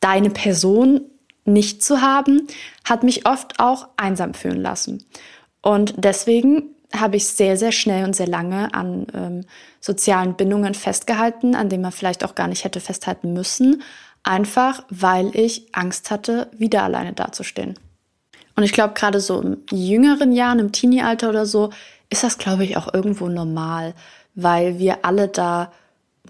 deine 0.00 0.30
Person 0.30 1.02
nicht 1.44 1.82
zu 1.82 2.00
haben, 2.00 2.46
hat 2.84 3.02
mich 3.02 3.26
oft 3.26 3.58
auch 3.58 3.88
einsam 3.96 4.32
fühlen 4.34 4.60
lassen. 4.60 5.04
Und 5.60 5.94
deswegen 5.96 6.70
habe 6.94 7.16
ich 7.16 7.26
sehr, 7.26 7.56
sehr 7.56 7.72
schnell 7.72 8.04
und 8.04 8.14
sehr 8.14 8.26
lange 8.26 8.72
an 8.74 9.06
ähm, 9.14 9.44
sozialen 9.80 10.34
Bindungen 10.34 10.74
festgehalten, 10.74 11.54
an 11.54 11.68
denen 11.68 11.82
man 11.82 11.92
vielleicht 11.92 12.24
auch 12.24 12.34
gar 12.34 12.48
nicht 12.48 12.64
hätte 12.64 12.80
festhalten 12.80 13.32
müssen, 13.32 13.82
einfach 14.22 14.84
weil 14.90 15.34
ich 15.36 15.68
Angst 15.72 16.10
hatte, 16.10 16.48
wieder 16.56 16.82
alleine 16.82 17.12
dazustehen. 17.12 17.78
Und 18.54 18.64
ich 18.64 18.72
glaube, 18.72 18.94
gerade 18.94 19.20
so 19.20 19.40
im 19.40 19.58
jüngeren 19.70 20.32
Jahren, 20.32 20.58
im 20.58 20.72
Teenie-Alter 20.72 21.30
oder 21.30 21.46
so, 21.46 21.70
ist 22.10 22.22
das, 22.22 22.38
glaube 22.38 22.64
ich, 22.64 22.76
auch 22.76 22.92
irgendwo 22.92 23.28
normal, 23.28 23.94
weil 24.34 24.78
wir 24.78 25.04
alle 25.04 25.28
da 25.28 25.72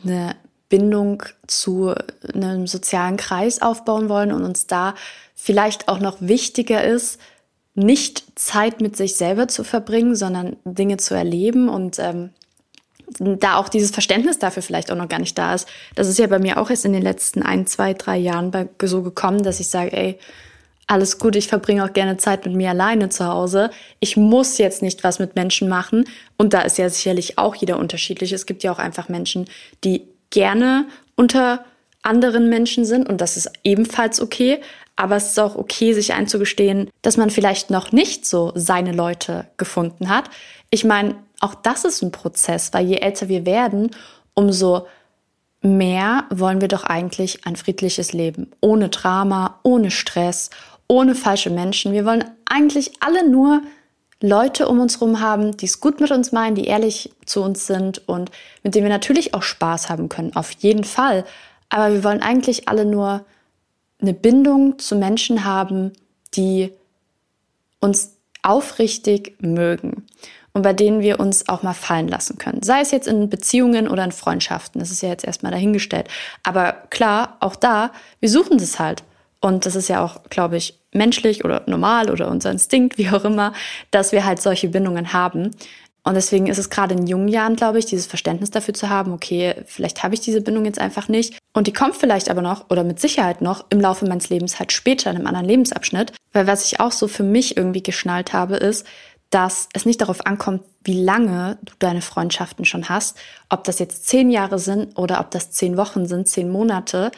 eine 0.04 0.36
Bindung 0.68 1.22
zu 1.46 1.94
einem 2.32 2.66
sozialen 2.66 3.16
Kreis 3.16 3.60
aufbauen 3.60 4.08
wollen 4.08 4.32
und 4.32 4.44
uns 4.44 4.66
da 4.66 4.94
vielleicht 5.34 5.88
auch 5.88 5.98
noch 5.98 6.16
wichtiger 6.20 6.84
ist, 6.84 7.20
nicht 7.74 8.24
Zeit 8.34 8.80
mit 8.80 8.96
sich 8.96 9.16
selber 9.16 9.48
zu 9.48 9.64
verbringen, 9.64 10.14
sondern 10.14 10.56
Dinge 10.64 10.98
zu 10.98 11.14
erleben 11.14 11.68
und 11.68 11.98
ähm, 11.98 12.30
da 13.18 13.56
auch 13.56 13.68
dieses 13.68 13.90
Verständnis 13.90 14.38
dafür 14.38 14.62
vielleicht 14.62 14.90
auch 14.90 14.96
noch 14.96 15.08
gar 15.08 15.18
nicht 15.18 15.36
da 15.36 15.54
ist. 15.54 15.68
Das 15.94 16.08
ist 16.08 16.18
ja 16.18 16.26
bei 16.26 16.38
mir 16.38 16.58
auch 16.58 16.70
erst 16.70 16.84
in 16.84 16.92
den 16.92 17.02
letzten 17.02 17.42
ein, 17.42 17.66
zwei, 17.66 17.94
drei 17.94 18.16
Jahren 18.16 18.50
bei, 18.50 18.68
so 18.82 19.02
gekommen, 19.02 19.42
dass 19.42 19.60
ich 19.60 19.68
sage, 19.68 19.92
ey, 19.92 20.18
alles 20.86 21.18
gut, 21.18 21.36
ich 21.36 21.48
verbringe 21.48 21.84
auch 21.84 21.92
gerne 21.92 22.16
Zeit 22.16 22.44
mit 22.44 22.54
mir 22.54 22.70
alleine 22.70 23.08
zu 23.08 23.26
Hause. 23.26 23.70
Ich 24.00 24.16
muss 24.16 24.58
jetzt 24.58 24.82
nicht 24.82 25.04
was 25.04 25.18
mit 25.18 25.36
Menschen 25.36 25.68
machen. 25.68 26.04
Und 26.36 26.54
da 26.54 26.62
ist 26.62 26.76
ja 26.76 26.88
sicherlich 26.88 27.38
auch 27.38 27.54
jeder 27.54 27.78
unterschiedlich. 27.78 28.32
Es 28.32 28.46
gibt 28.46 28.62
ja 28.62 28.72
auch 28.72 28.78
einfach 28.78 29.08
Menschen, 29.08 29.46
die 29.84 30.02
gerne 30.30 30.86
unter 31.14 31.64
anderen 32.02 32.48
Menschen 32.48 32.84
sind 32.84 33.08
und 33.08 33.20
das 33.20 33.36
ist 33.36 33.50
ebenfalls 33.62 34.20
okay. 34.20 34.60
Aber 35.02 35.16
es 35.16 35.30
ist 35.30 35.40
auch 35.40 35.56
okay, 35.56 35.94
sich 35.94 36.14
einzugestehen, 36.14 36.88
dass 37.02 37.16
man 37.16 37.28
vielleicht 37.28 37.70
noch 37.70 37.90
nicht 37.90 38.24
so 38.24 38.52
seine 38.54 38.92
Leute 38.92 39.48
gefunden 39.56 40.08
hat. 40.08 40.30
Ich 40.70 40.84
meine, 40.84 41.16
auch 41.40 41.56
das 41.56 41.84
ist 41.84 42.02
ein 42.02 42.12
Prozess, 42.12 42.72
weil 42.72 42.86
je 42.86 42.98
älter 42.98 43.28
wir 43.28 43.44
werden, 43.44 43.90
umso 44.34 44.86
mehr 45.60 46.22
wollen 46.30 46.60
wir 46.60 46.68
doch 46.68 46.84
eigentlich 46.84 47.44
ein 47.48 47.56
friedliches 47.56 48.12
Leben. 48.12 48.52
Ohne 48.60 48.90
Drama, 48.90 49.58
ohne 49.64 49.90
Stress, 49.90 50.50
ohne 50.86 51.16
falsche 51.16 51.50
Menschen. 51.50 51.92
Wir 51.92 52.04
wollen 52.04 52.24
eigentlich 52.44 52.92
alle 53.00 53.28
nur 53.28 53.60
Leute 54.20 54.68
um 54.68 54.78
uns 54.78 55.00
herum 55.00 55.18
haben, 55.18 55.56
die 55.56 55.66
es 55.66 55.80
gut 55.80 56.00
mit 56.00 56.12
uns 56.12 56.30
meinen, 56.30 56.54
die 56.54 56.66
ehrlich 56.66 57.10
zu 57.26 57.42
uns 57.42 57.66
sind 57.66 58.06
und 58.06 58.30
mit 58.62 58.76
denen 58.76 58.84
wir 58.84 58.90
natürlich 58.92 59.34
auch 59.34 59.42
Spaß 59.42 59.90
haben 59.90 60.08
können, 60.08 60.36
auf 60.36 60.52
jeden 60.52 60.84
Fall. 60.84 61.24
Aber 61.70 61.92
wir 61.92 62.04
wollen 62.04 62.22
eigentlich 62.22 62.68
alle 62.68 62.84
nur 62.84 63.24
eine 64.02 64.12
Bindung 64.12 64.78
zu 64.78 64.96
Menschen 64.96 65.44
haben, 65.44 65.92
die 66.34 66.72
uns 67.80 68.16
aufrichtig 68.42 69.36
mögen 69.40 70.06
und 70.52 70.62
bei 70.62 70.72
denen 70.72 71.00
wir 71.00 71.20
uns 71.20 71.48
auch 71.48 71.62
mal 71.62 71.74
fallen 71.74 72.08
lassen 72.08 72.38
können. 72.38 72.62
Sei 72.62 72.80
es 72.80 72.90
jetzt 72.90 73.08
in 73.08 73.30
Beziehungen 73.30 73.88
oder 73.88 74.04
in 74.04 74.12
Freundschaften, 74.12 74.80
das 74.80 74.90
ist 74.90 75.02
ja 75.02 75.08
jetzt 75.08 75.24
erstmal 75.24 75.52
dahingestellt. 75.52 76.08
Aber 76.42 76.72
klar, 76.90 77.36
auch 77.40 77.56
da, 77.56 77.92
wir 78.20 78.28
suchen 78.28 78.58
das 78.58 78.78
halt. 78.78 79.02
Und 79.40 79.66
das 79.66 79.74
ist 79.74 79.88
ja 79.88 80.04
auch, 80.04 80.22
glaube 80.30 80.56
ich, 80.56 80.78
menschlich 80.92 81.44
oder 81.44 81.62
normal 81.66 82.10
oder 82.10 82.28
unser 82.28 82.50
Instinkt, 82.50 82.98
wie 82.98 83.10
auch 83.10 83.24
immer, 83.24 83.52
dass 83.90 84.12
wir 84.12 84.24
halt 84.24 84.42
solche 84.42 84.68
Bindungen 84.68 85.12
haben. 85.12 85.52
Und 86.04 86.14
deswegen 86.14 86.48
ist 86.48 86.58
es 86.58 86.68
gerade 86.68 86.94
in 86.94 87.06
jungen 87.06 87.28
Jahren, 87.28 87.54
glaube 87.54 87.78
ich, 87.78 87.86
dieses 87.86 88.06
Verständnis 88.06 88.50
dafür 88.50 88.74
zu 88.74 88.88
haben, 88.88 89.12
okay, 89.12 89.54
vielleicht 89.66 90.02
habe 90.02 90.14
ich 90.14 90.20
diese 90.20 90.40
Bindung 90.40 90.64
jetzt 90.64 90.80
einfach 90.80 91.08
nicht. 91.08 91.38
Und 91.52 91.68
die 91.68 91.72
kommt 91.72 91.96
vielleicht 91.96 92.28
aber 92.28 92.42
noch 92.42 92.70
oder 92.70 92.82
mit 92.82 92.98
Sicherheit 93.00 93.40
noch 93.40 93.66
im 93.70 93.80
Laufe 93.80 94.06
meines 94.06 94.28
Lebens 94.28 94.58
halt 94.58 94.72
später 94.72 95.10
in 95.10 95.16
einem 95.16 95.26
anderen 95.26 95.46
Lebensabschnitt. 95.46 96.12
Weil 96.32 96.46
was 96.46 96.64
ich 96.64 96.80
auch 96.80 96.92
so 96.92 97.06
für 97.06 97.22
mich 97.22 97.56
irgendwie 97.56 97.82
geschnallt 97.82 98.32
habe, 98.32 98.56
ist, 98.56 98.84
dass 99.30 99.68
es 99.72 99.86
nicht 99.86 100.00
darauf 100.00 100.26
ankommt, 100.26 100.62
wie 100.84 101.00
lange 101.00 101.58
du 101.62 101.72
deine 101.78 102.02
Freundschaften 102.02 102.64
schon 102.64 102.88
hast, 102.88 103.16
ob 103.48 103.64
das 103.64 103.78
jetzt 103.78 104.06
zehn 104.06 104.30
Jahre 104.30 104.58
sind 104.58 104.98
oder 104.98 105.20
ob 105.20 105.30
das 105.30 105.52
zehn 105.52 105.76
Wochen 105.76 106.06
sind, 106.06 106.28
zehn 106.28 106.50
Monate, 106.50 107.12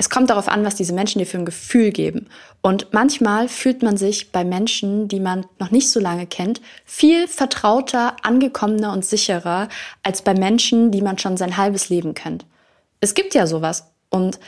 es 0.00 0.10
kommt 0.10 0.30
darauf 0.30 0.46
an, 0.46 0.64
was 0.64 0.76
diese 0.76 0.92
Menschen 0.92 1.18
dir 1.18 1.26
für 1.26 1.38
ein 1.38 1.44
Gefühl 1.44 1.90
geben. 1.90 2.28
Und 2.62 2.92
manchmal 2.92 3.48
fühlt 3.48 3.82
man 3.82 3.96
sich 3.96 4.30
bei 4.30 4.44
Menschen, 4.44 5.08
die 5.08 5.18
man 5.18 5.44
noch 5.58 5.72
nicht 5.72 5.90
so 5.90 5.98
lange 5.98 6.26
kennt, 6.26 6.60
viel 6.84 7.26
vertrauter, 7.26 8.16
angekommener 8.22 8.92
und 8.92 9.04
sicherer 9.04 9.68
als 10.04 10.22
bei 10.22 10.34
Menschen, 10.34 10.92
die 10.92 11.02
man 11.02 11.18
schon 11.18 11.36
sein 11.36 11.56
halbes 11.56 11.88
Leben 11.88 12.14
kennt. 12.14 12.46
Es 13.00 13.14
gibt 13.14 13.34
ja 13.34 13.48
sowas. 13.48 13.90
Und 14.08 14.38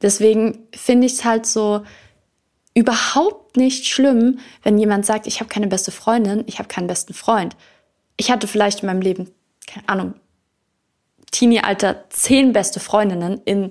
deswegen 0.00 0.66
finde 0.74 1.06
ich 1.06 1.12
es 1.12 1.24
halt 1.26 1.44
so 1.44 1.82
überhaupt 2.72 3.58
nicht 3.58 3.86
schlimm, 3.86 4.38
wenn 4.62 4.78
jemand 4.78 5.04
sagt, 5.04 5.26
ich 5.26 5.40
habe 5.40 5.50
keine 5.50 5.66
beste 5.66 5.92
Freundin, 5.92 6.44
ich 6.46 6.58
habe 6.58 6.68
keinen 6.68 6.86
besten 6.86 7.12
Freund. 7.12 7.56
Ich 8.16 8.30
hatte 8.30 8.48
vielleicht 8.48 8.80
in 8.80 8.86
meinem 8.86 9.02
Leben, 9.02 9.30
keine 9.66 9.86
Ahnung, 9.86 10.14
Teenie-Alter 11.30 12.04
zehn 12.08 12.54
beste 12.54 12.80
Freundinnen 12.80 13.42
in 13.44 13.70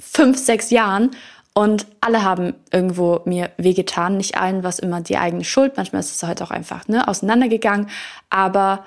fünf, 0.00 0.38
sechs 0.38 0.70
Jahren 0.70 1.10
und 1.54 1.86
alle 2.00 2.22
haben 2.22 2.54
irgendwo 2.70 3.20
mir 3.24 3.50
wehgetan. 3.56 4.16
Nicht 4.16 4.36
allen 4.36 4.62
war 4.62 4.70
es 4.70 4.78
immer 4.78 5.00
die 5.00 5.18
eigene 5.18 5.44
Schuld. 5.44 5.76
Manchmal 5.76 6.00
ist 6.00 6.14
es 6.14 6.22
halt 6.22 6.40
auch 6.40 6.52
einfach 6.52 6.86
ne, 6.86 7.08
auseinandergegangen. 7.08 7.88
Aber 8.30 8.84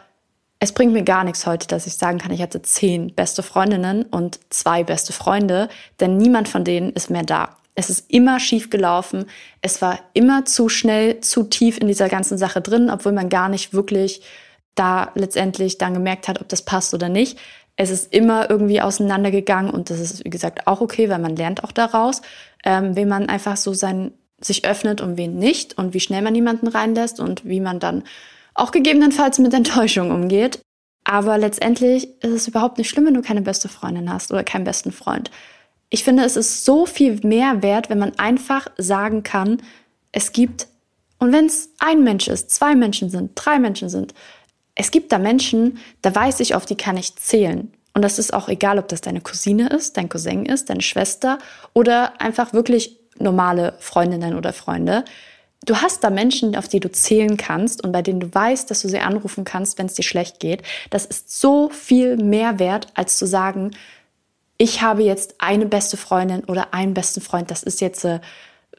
es 0.60 0.72
bringt 0.72 0.94
mir 0.94 1.04
gar 1.04 1.24
nichts 1.24 1.46
heute, 1.46 1.68
dass 1.68 1.88
ich 1.88 1.96
sagen 1.96 2.20
kann, 2.20 2.32
ich 2.32 2.42
hatte 2.42 2.62
zehn 2.62 3.14
beste 3.14 3.44
Freundinnen 3.44 4.04
und 4.04 4.40
zwei 4.52 4.84
beste 4.84 5.12
Freunde, 5.12 5.68
denn 6.00 6.16
niemand 6.16 6.48
von 6.48 6.64
denen 6.64 6.92
ist 6.92 7.10
mehr 7.10 7.24
da. 7.24 7.58
Es 7.76 7.90
ist 7.90 8.10
immer 8.10 8.40
schief 8.40 8.70
gelaufen. 8.70 9.26
Es 9.62 9.82
war 9.82 10.00
immer 10.14 10.46
zu 10.46 10.70
schnell, 10.70 11.20
zu 11.20 11.44
tief 11.44 11.78
in 11.78 11.88
dieser 11.88 12.10
ganzen 12.10 12.38
Sache 12.38 12.62
drin, 12.62 12.90
obwohl 12.90 13.12
man 13.12 13.28
gar 13.28 13.50
nicht 13.50 13.74
wirklich 13.74 14.22
da 14.76 15.12
letztendlich 15.16 15.78
dann 15.78 15.94
gemerkt 15.94 16.28
hat, 16.28 16.40
ob 16.40 16.48
das 16.48 16.62
passt 16.62 16.94
oder 16.94 17.10
nicht. 17.10 17.38
Es 17.82 17.90
ist 17.90 18.14
immer 18.14 18.48
irgendwie 18.48 18.80
auseinandergegangen 18.80 19.72
und 19.72 19.90
das 19.90 20.00
ist, 20.00 20.24
wie 20.24 20.30
gesagt, 20.30 20.68
auch 20.68 20.82
okay, 20.82 21.10
weil 21.10 21.18
man 21.18 21.36
lernt 21.36 21.64
auch 21.64 21.72
daraus, 21.72 22.22
ähm, 22.64 22.96
wie 22.96 23.06
man 23.06 23.28
einfach 23.28 23.58
so 23.58 23.74
sein, 23.74 24.12
sich 24.40 24.66
öffnet 24.66 25.02
und 25.02 25.18
wen 25.18 25.40
nicht 25.40 25.80
und 25.80 25.96
wie 25.96 26.00
schnell 26.00 26.22
man 26.22 26.36
jemanden 26.36 26.68
reinlässt 26.68 27.20
und 27.20 27.44
wie 27.44 27.60
man 27.60 27.80
dann 27.80 28.04
auch 28.54 28.72
gegebenenfalls 28.72 29.40
mit 29.40 29.52
Enttäuschung 29.56 30.12
umgeht. 30.12 30.60
Aber 31.06 31.40
letztendlich 31.40 32.22
ist 32.24 32.32
es 32.32 32.48
überhaupt 32.48 32.78
nicht 32.78 32.88
schlimm, 32.88 33.08
wenn 33.08 33.16
du 33.16 33.24
keine 33.24 33.42
beste 33.42 33.68
Freundin 33.68 34.14
hast 34.14 34.32
oder 34.32 34.44
keinen 34.44 34.64
besten 34.64 34.92
Freund. 34.92 35.32
Ich 35.90 36.04
finde, 36.04 36.24
es 36.24 36.36
ist 36.36 36.64
so 36.64 36.86
viel 36.86 37.20
mehr 37.24 37.64
wert, 37.64 37.90
wenn 37.90 37.98
man 37.98 38.14
einfach 38.20 38.68
sagen 38.78 39.24
kann, 39.24 39.60
es 40.12 40.34
gibt, 40.34 40.68
und 41.18 41.32
wenn 41.32 41.48
es 41.48 41.72
ein 41.80 42.04
Mensch 42.04 42.28
ist, 42.28 42.52
zwei 42.52 42.76
Menschen 42.76 43.10
sind, 43.10 43.32
drei 43.34 43.58
Menschen 43.58 43.90
sind, 43.90 44.14
es 44.76 44.92
gibt 44.92 45.12
da 45.12 45.18
Menschen, 45.18 45.80
da 46.02 46.14
weiß 46.14 46.40
ich, 46.40 46.56
auf 46.56 46.66
die 46.66 46.78
kann 46.78 46.98
ich 46.98 47.16
zählen. 47.16 47.72
Und 47.94 48.04
das 48.04 48.20
ist 48.20 48.34
auch 48.34 48.48
egal, 48.48 48.80
ob 48.80 48.88
das 48.88 49.02
deine 49.02 49.22
Cousine 49.22 49.68
ist, 49.70 49.98
dein 49.98 50.10
Cousin 50.10 50.46
ist, 50.46 50.70
deine 50.70 50.82
Schwester 50.82 51.40
oder 51.74 52.22
einfach 52.22 52.54
wirklich 52.54 52.98
normale 53.20 53.74
Freundinnen 53.80 54.36
oder 54.36 54.54
Freunde. 54.54 55.04
Du 55.66 55.76
hast 55.76 56.04
da 56.04 56.10
Menschen, 56.10 56.56
auf 56.56 56.68
die 56.68 56.80
du 56.80 56.92
zählen 56.92 57.38
kannst 57.38 57.84
und 57.84 57.92
bei 57.92 58.02
denen 58.02 58.20
du 58.20 58.34
weißt, 58.34 58.72
dass 58.72 58.82
du 58.82 58.88
sie 58.88 59.00
anrufen 59.00 59.44
kannst, 59.44 59.78
wenn 59.78 59.86
es 59.86 59.94
dir 59.94 60.04
schlecht 60.04 60.40
geht. 60.40 60.64
Das 60.90 61.06
ist 61.06 61.40
so 61.40 61.70
viel 61.70 62.18
mehr 62.18 62.58
wert, 62.58 62.88
als 62.96 63.18
zu 63.18 63.28
sagen, 63.28 63.72
ich 64.58 64.82
habe 64.82 65.04
jetzt 65.04 65.36
eine 65.40 65.66
beste 65.66 65.98
Freundin 65.98 66.44
oder 66.46 66.74
einen 66.74 66.94
besten 66.94 67.22
Freund. 67.22 67.52
Das 67.52 67.62
ist 67.64 67.82
jetzt, 67.82 68.06
äh, 68.06 68.22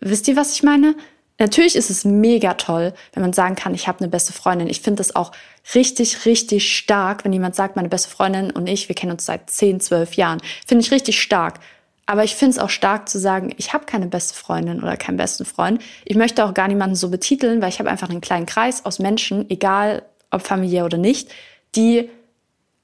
wisst 0.01 0.27
ihr, 0.27 0.37
was 0.37 0.53
ich 0.53 0.63
meine? 0.63 0.97
Natürlich 1.43 1.75
ist 1.75 1.91
es 1.91 2.05
mega 2.05 2.55
toll, 2.55 2.95
wenn 3.13 3.21
man 3.21 3.33
sagen 3.33 3.57
kann, 3.57 3.75
ich 3.75 3.89
habe 3.89 3.99
eine 3.99 4.07
beste 4.07 4.33
Freundin. 4.33 4.69
Ich 4.69 4.81
finde 4.81 4.99
das 4.99 5.17
auch 5.17 5.33
richtig, 5.75 6.25
richtig 6.25 6.77
stark, 6.77 7.25
wenn 7.25 7.33
jemand 7.33 7.57
sagt, 7.57 7.75
meine 7.75 7.89
beste 7.89 8.11
Freundin 8.11 8.53
und 8.53 8.69
ich, 8.69 8.89
wir 8.89 8.95
kennen 8.95 9.11
uns 9.11 9.27
seit 9.27 9.51
10, 9.51 9.81
12 9.81 10.15
Jahren. 10.15 10.41
Finde 10.65 10.85
ich 10.85 10.93
richtig 10.93 11.21
stark. 11.21 11.59
Aber 12.07 12.23
ich 12.23 12.37
finde 12.37 12.53
es 12.53 12.59
auch 12.61 12.71
stark 12.71 13.09
zu 13.09 13.19
sagen, 13.19 13.53
ich 13.57 13.73
habe 13.73 13.87
keine 13.87 14.07
beste 14.07 14.35
Freundin 14.35 14.85
oder 14.85 14.97
keinen 14.97 15.17
besten 15.17 15.45
Freund. 15.45 15.83
Ich 16.05 16.15
möchte 16.15 16.45
auch 16.45 16.55
gar 16.55 16.69
niemanden 16.69 16.95
so 16.95 17.11
betiteln, 17.11 17.61
weil 17.61 17.71
ich 17.71 17.81
habe 17.81 17.91
einfach 17.91 18.09
einen 18.09 18.21
kleinen 18.21 18.47
Kreis 18.47 18.85
aus 18.85 19.01
Menschen, 19.01 19.51
egal 19.51 20.05
ob 20.31 20.43
familiär 20.43 20.85
oder 20.85 20.99
nicht, 20.99 21.29
die 21.75 22.09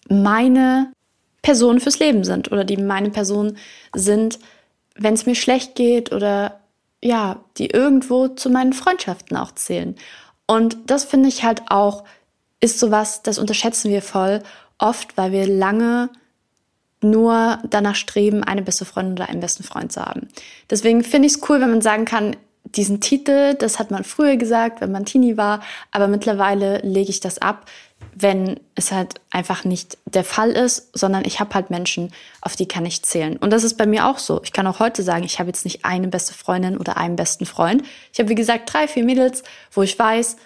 meine 0.08 0.90
Person 1.42 1.78
fürs 1.78 2.00
Leben 2.00 2.24
sind 2.24 2.50
oder 2.50 2.64
die 2.64 2.76
meine 2.76 3.10
Person 3.10 3.56
sind, 3.94 4.40
wenn 4.96 5.14
es 5.14 5.26
mir 5.26 5.36
schlecht 5.36 5.76
geht 5.76 6.10
oder 6.12 6.58
ja, 7.02 7.40
die 7.57 7.71
irgendwo 7.71 8.28
zu 8.28 8.50
meinen 8.50 8.73
Freundschaften 8.73 9.37
auch 9.37 9.52
zählen. 9.52 9.95
Und 10.47 10.76
das 10.87 11.05
finde 11.05 11.28
ich 11.28 11.45
halt 11.45 11.71
auch, 11.71 12.05
ist 12.61 12.81
sowas, 12.81 13.23
das 13.23 13.38
unterschätzen 13.38 13.90
wir 13.90 14.02
voll 14.02 14.43
oft, 14.78 15.17
weil 15.17 15.33
wir 15.33 15.47
lange 15.47 16.11
nur 17.00 17.59
danach 17.69 17.95
streben, 17.95 18.43
eine 18.43 18.62
beste 18.62 18.85
Freundin 18.85 19.14
oder 19.14 19.28
einen 19.28 19.40
besten 19.40 19.62
Freund 19.62 19.93
zu 19.93 20.05
haben. 20.05 20.28
Deswegen 20.69 21.05
finde 21.05 21.26
ich 21.26 21.35
es 21.35 21.49
cool, 21.49 21.61
wenn 21.61 21.71
man 21.71 21.83
sagen 21.83 22.05
kann, 22.05 22.37
diesen 22.75 23.00
Titel, 23.00 23.54
das 23.54 23.78
hat 23.78 23.90
man 23.90 24.04
früher 24.04 24.37
gesagt, 24.37 24.80
wenn 24.80 24.92
man 24.92 25.04
Teenie 25.04 25.37
war, 25.37 25.60
aber 25.90 26.08
mittlerweile 26.08 26.78
lege 26.78 27.10
ich 27.10 27.20
das 27.20 27.38
ab, 27.38 27.66
wenn 28.14 28.60
es 28.75 28.92
halt 28.92 29.14
einfach 29.30 29.64
nicht 29.64 29.98
der 30.06 30.25
Fall 30.25 30.50
ist, 30.50 30.96
sondern 30.96 31.25
ich 31.25 31.40
habe 31.40 31.54
halt 31.54 31.70
Menschen, 31.70 32.12
auf 32.40 32.56
die 32.56 32.66
kann 32.66 32.87
ich 32.87 33.02
zählen. 33.02 33.37
Und 33.37 33.52
das 33.52 33.64
ist 33.64 33.75
bei 33.75 33.87
mir 33.87 34.06
auch 34.06 34.18
so. 34.18 34.40
Ich 34.44 34.52
kann 34.52 34.66
auch 34.66 34.80
heute 34.80 35.02
sagen, 35.02 35.25
ich 35.25 35.38
habe 35.38 35.48
jetzt 35.48 35.64
nicht 35.64 35.84
eine 35.84 36.08
beste 36.08 36.34
Freundin 36.34 36.76
oder 36.76 36.96
einen 36.96 37.16
besten 37.16 37.46
Freund. 37.46 37.82
Ich 38.12 38.18
habe, 38.18 38.28
wie 38.28 38.34
gesagt, 38.34 38.72
drei, 38.72 38.88
vier 38.88 39.04
Mädels, 39.04 39.42
wo 39.72 39.82
ich 39.82 39.98
weiß, 39.98 40.37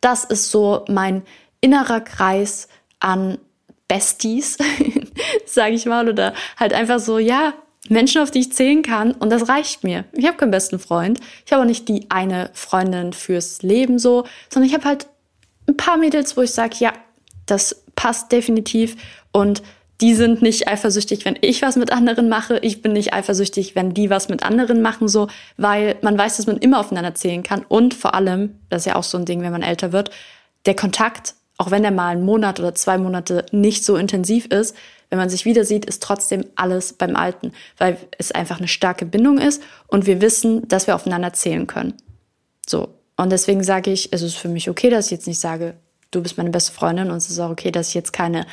das 0.00 0.24
ist 0.24 0.50
so 0.50 0.84
mein 0.88 1.22
innerer 1.60 2.00
Kreis 2.00 2.68
an 3.00 3.38
Besties, 3.86 4.56
sage 5.46 5.74
ich 5.74 5.86
mal, 5.86 6.08
oder 6.08 6.32
halt 6.56 6.72
einfach 6.72 7.00
so, 7.00 7.18
ja, 7.18 7.54
Menschen, 7.90 8.22
auf 8.22 8.30
die 8.30 8.40
ich 8.40 8.52
zählen 8.52 8.82
kann 8.82 9.12
und 9.12 9.30
das 9.30 9.48
reicht 9.48 9.84
mir. 9.84 10.04
Ich 10.12 10.26
habe 10.26 10.36
keinen 10.36 10.50
besten 10.50 10.78
Freund. 10.78 11.20
Ich 11.44 11.52
habe 11.52 11.62
auch 11.62 11.66
nicht 11.66 11.88
die 11.88 12.10
eine 12.10 12.50
Freundin 12.52 13.12
fürs 13.12 13.62
Leben 13.62 13.98
so, 13.98 14.24
sondern 14.48 14.68
ich 14.68 14.74
habe 14.74 14.84
halt 14.84 15.06
ein 15.68 15.76
paar 15.76 15.96
Mädels, 15.96 16.36
wo 16.36 16.42
ich 16.42 16.52
sage, 16.52 16.76
ja, 16.78 16.92
das 17.46 17.84
passt 17.96 18.32
definitiv 18.32 18.96
und 19.32 19.62
die 20.00 20.14
sind 20.14 20.40
nicht 20.40 20.66
eifersüchtig, 20.66 21.24
wenn 21.24 21.36
ich 21.42 21.60
was 21.60 21.76
mit 21.76 21.92
anderen 21.92 22.28
mache. 22.28 22.58
Ich 22.62 22.80
bin 22.80 22.94
nicht 22.94 23.12
eifersüchtig, 23.12 23.74
wenn 23.74 23.92
die 23.92 24.08
was 24.08 24.28
mit 24.28 24.42
anderen 24.42 24.80
machen, 24.80 25.08
so, 25.08 25.28
weil 25.58 25.96
man 26.00 26.16
weiß, 26.16 26.38
dass 26.38 26.46
man 26.46 26.56
immer 26.56 26.80
aufeinander 26.80 27.14
zählen 27.14 27.42
kann. 27.42 27.64
Und 27.68 27.92
vor 27.92 28.14
allem, 28.14 28.58
das 28.70 28.82
ist 28.82 28.86
ja 28.86 28.96
auch 28.96 29.04
so 29.04 29.18
ein 29.18 29.26
Ding, 29.26 29.42
wenn 29.42 29.52
man 29.52 29.62
älter 29.62 29.92
wird, 29.92 30.10
der 30.64 30.74
Kontakt, 30.74 31.34
auch 31.60 31.70
wenn 31.70 31.82
der 31.82 31.92
mal 31.92 32.08
einen 32.08 32.24
Monat 32.24 32.58
oder 32.58 32.74
zwei 32.74 32.96
Monate 32.96 33.44
nicht 33.52 33.84
so 33.84 33.96
intensiv 33.96 34.46
ist, 34.46 34.74
wenn 35.10 35.18
man 35.18 35.28
sich 35.28 35.44
wieder 35.44 35.62
sieht, 35.64 35.84
ist 35.84 36.02
trotzdem 36.02 36.46
alles 36.56 36.94
beim 36.94 37.16
Alten, 37.16 37.52
weil 37.76 37.98
es 38.16 38.32
einfach 38.32 38.58
eine 38.58 38.68
starke 38.68 39.04
Bindung 39.04 39.36
ist 39.36 39.62
und 39.86 40.06
wir 40.06 40.22
wissen, 40.22 40.66
dass 40.68 40.86
wir 40.86 40.94
aufeinander 40.94 41.34
zählen 41.34 41.66
können. 41.66 41.92
So. 42.66 42.94
Und 43.18 43.30
deswegen 43.30 43.62
sage 43.62 43.90
ich, 43.90 44.10
es 44.10 44.22
ist 44.22 44.36
für 44.36 44.48
mich 44.48 44.70
okay, 44.70 44.88
dass 44.88 45.06
ich 45.06 45.10
jetzt 45.10 45.26
nicht 45.26 45.38
sage, 45.38 45.74
du 46.10 46.22
bist 46.22 46.38
meine 46.38 46.48
beste 46.48 46.72
Freundin 46.72 47.10
und 47.10 47.18
es 47.18 47.28
ist 47.28 47.38
auch 47.38 47.50
okay, 47.50 47.70
dass 47.70 47.88
ich 47.88 47.94
jetzt 47.94 48.14
keine 48.14 48.46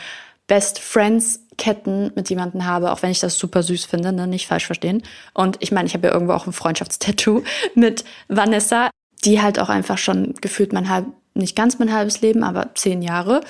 Best 0.48 0.80
Friends 0.80 1.40
Ketten 1.58 2.12
mit 2.14 2.30
jemandem 2.30 2.66
habe, 2.66 2.92
auch 2.92 3.04
wenn 3.04 3.12
ich 3.12 3.22
das 3.22 3.38
super 3.38 3.64
süß 3.64 3.86
finde, 3.86 4.12
ne? 4.12 4.28
nicht 4.28 4.48
falsch 4.48 4.66
verstehen. 4.66 5.02
Und 5.34 5.56
ich 5.62 5.72
meine, 5.72 5.88
ich 5.88 5.94
habe 5.94 6.08
ja 6.08 6.14
irgendwo 6.14 6.34
auch 6.34 6.46
ein 6.46 6.52
Freundschaftstattoo 6.52 7.44
mit 7.74 8.04
Vanessa, 8.28 8.90
die 9.24 9.42
halt 9.42 9.60
auch 9.60 9.70
einfach 9.70 9.98
schon 9.98 10.34
gefühlt 10.42 10.74
mein 10.74 10.90
halb, 10.90 11.06
nicht 11.38 11.56
ganz 11.56 11.80
mein 11.80 11.94
halbes 11.94 12.22
Leben, 12.22 12.44
aber 12.44 12.72
zehn 12.76 13.02
Jahre 13.02 13.42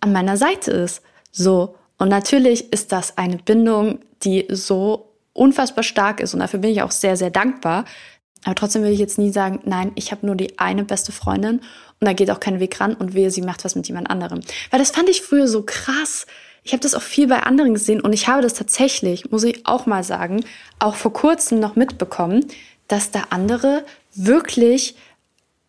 an 0.00 0.12
meiner 0.12 0.36
Seite 0.36 0.70
ist. 0.70 1.02
So. 1.32 1.76
Und 1.98 2.08
natürlich 2.08 2.72
ist 2.72 2.92
das 2.92 3.16
eine 3.18 3.38
Bindung, 3.38 4.00
die 4.22 4.46
so 4.50 5.12
unfassbar 5.32 5.84
stark 5.84 6.20
ist 6.20 6.34
und 6.34 6.40
dafür 6.40 6.60
bin 6.60 6.70
ich 6.70 6.82
auch 6.82 6.90
sehr, 6.90 7.16
sehr 7.16 7.30
dankbar. 7.30 7.84
Aber 8.44 8.54
trotzdem 8.54 8.82
will 8.82 8.92
ich 8.92 8.98
jetzt 8.98 9.18
nie 9.18 9.32
sagen, 9.32 9.60
nein, 9.64 9.92
ich 9.96 10.12
habe 10.12 10.24
nur 10.24 10.36
die 10.36 10.58
eine 10.58 10.84
beste 10.84 11.12
Freundin 11.12 11.60
und 12.00 12.06
da 12.06 12.12
geht 12.12 12.30
auch 12.30 12.40
kein 12.40 12.60
Weg 12.60 12.80
ran 12.80 12.94
und 12.94 13.14
wehe, 13.14 13.30
sie 13.30 13.42
macht 13.42 13.64
was 13.64 13.74
mit 13.74 13.88
jemand 13.88 14.10
anderem. 14.10 14.40
Weil 14.70 14.78
das 14.78 14.90
fand 14.90 15.08
ich 15.08 15.22
früher 15.22 15.48
so 15.48 15.62
krass. 15.62 16.26
Ich 16.62 16.72
habe 16.72 16.82
das 16.82 16.94
auch 16.94 17.02
viel 17.02 17.28
bei 17.28 17.40
anderen 17.42 17.74
gesehen 17.74 18.00
und 18.00 18.12
ich 18.12 18.28
habe 18.28 18.42
das 18.42 18.54
tatsächlich, 18.54 19.30
muss 19.30 19.44
ich 19.44 19.66
auch 19.66 19.86
mal 19.86 20.04
sagen, 20.04 20.44
auch 20.78 20.96
vor 20.96 21.12
kurzem 21.12 21.60
noch 21.60 21.76
mitbekommen, 21.76 22.44
dass 22.88 23.10
da 23.10 23.24
andere 23.30 23.84
wirklich 24.14 24.96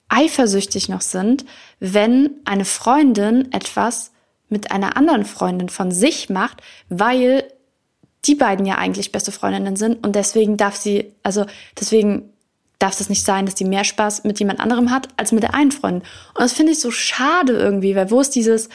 eifersüchtig 0.10 0.90
noch 0.90 1.02
sind, 1.02 1.46
wenn 1.80 2.32
eine 2.46 2.66
Freundin 2.66 3.52
etwas 3.52 4.12
mit 4.50 4.72
einer 4.72 4.96
anderen 4.96 5.26
Freundin 5.26 5.70
von 5.70 5.92
sich 5.92 6.30
macht, 6.30 6.62
weil 6.90 7.44
die 8.26 8.36
beiden 8.36 8.66
ja 8.66 8.76
eigentlich 8.76 9.12
beste 9.12 9.32
Freundinnen 9.32 9.76
sind 9.76 10.06
und 10.06 10.16
deswegen 10.16 10.58
darf 10.58 10.76
sie, 10.76 11.14
also 11.24 11.46
deswegen 11.80 12.30
darf 12.80 13.00
es 13.00 13.10
nicht 13.10 13.26
sein, 13.26 13.46
dass 13.46 13.56
die 13.56 13.66
mehr 13.66 13.84
Spaß 13.84 14.24
mit 14.24 14.40
jemand 14.40 14.60
anderem 14.60 14.92
hat 14.92 15.08
als 15.18 15.32
mit 15.32 15.44
der 15.44 15.54
einen 15.54 15.72
Freundin. 15.72 16.04
Und 16.34 16.42
das 16.42 16.54
finde 16.54 16.74
ich 16.74 16.80
so 16.80 16.92
schade 16.92 17.54
irgendwie, 17.54 17.96
weil 17.96 18.12
wo 18.12 18.20
ist 18.20 18.36
dieses, 18.36 18.70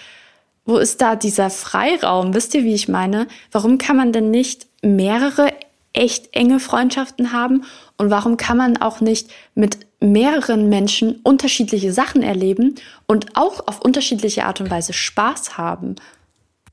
wo 0.65 0.77
ist 0.79 1.01
da 1.01 1.17
dieser 1.17 1.51
Freiraum? 1.51 2.35
Wisst 2.35 2.55
ihr, 2.55 2.65
wie 2.65 2.75
ich 2.75 2.89
meine? 2.89 3.27
Warum 3.51 3.79
kann 3.79 3.97
man 3.97 4.13
denn 4.13 4.31
nicht 4.31 4.67
mehrere 4.83 5.53
echt 5.93 6.35
enge 6.35 6.59
Freundschaften 6.59 7.33
haben? 7.33 7.65
Und 7.97 8.11
warum 8.11 8.37
kann 8.37 8.57
man 8.57 8.77
auch 8.77 9.01
nicht 9.01 9.31
mit 9.55 9.79
mehreren 10.03 10.69
Menschen 10.69 11.21
unterschiedliche 11.23 11.93
Sachen 11.93 12.23
erleben 12.23 12.75
und 13.07 13.37
auch 13.37 13.67
auf 13.67 13.81
unterschiedliche 13.81 14.45
Art 14.45 14.61
und 14.61 14.71
Weise 14.71 14.93
Spaß 14.93 15.57
haben? 15.57 15.97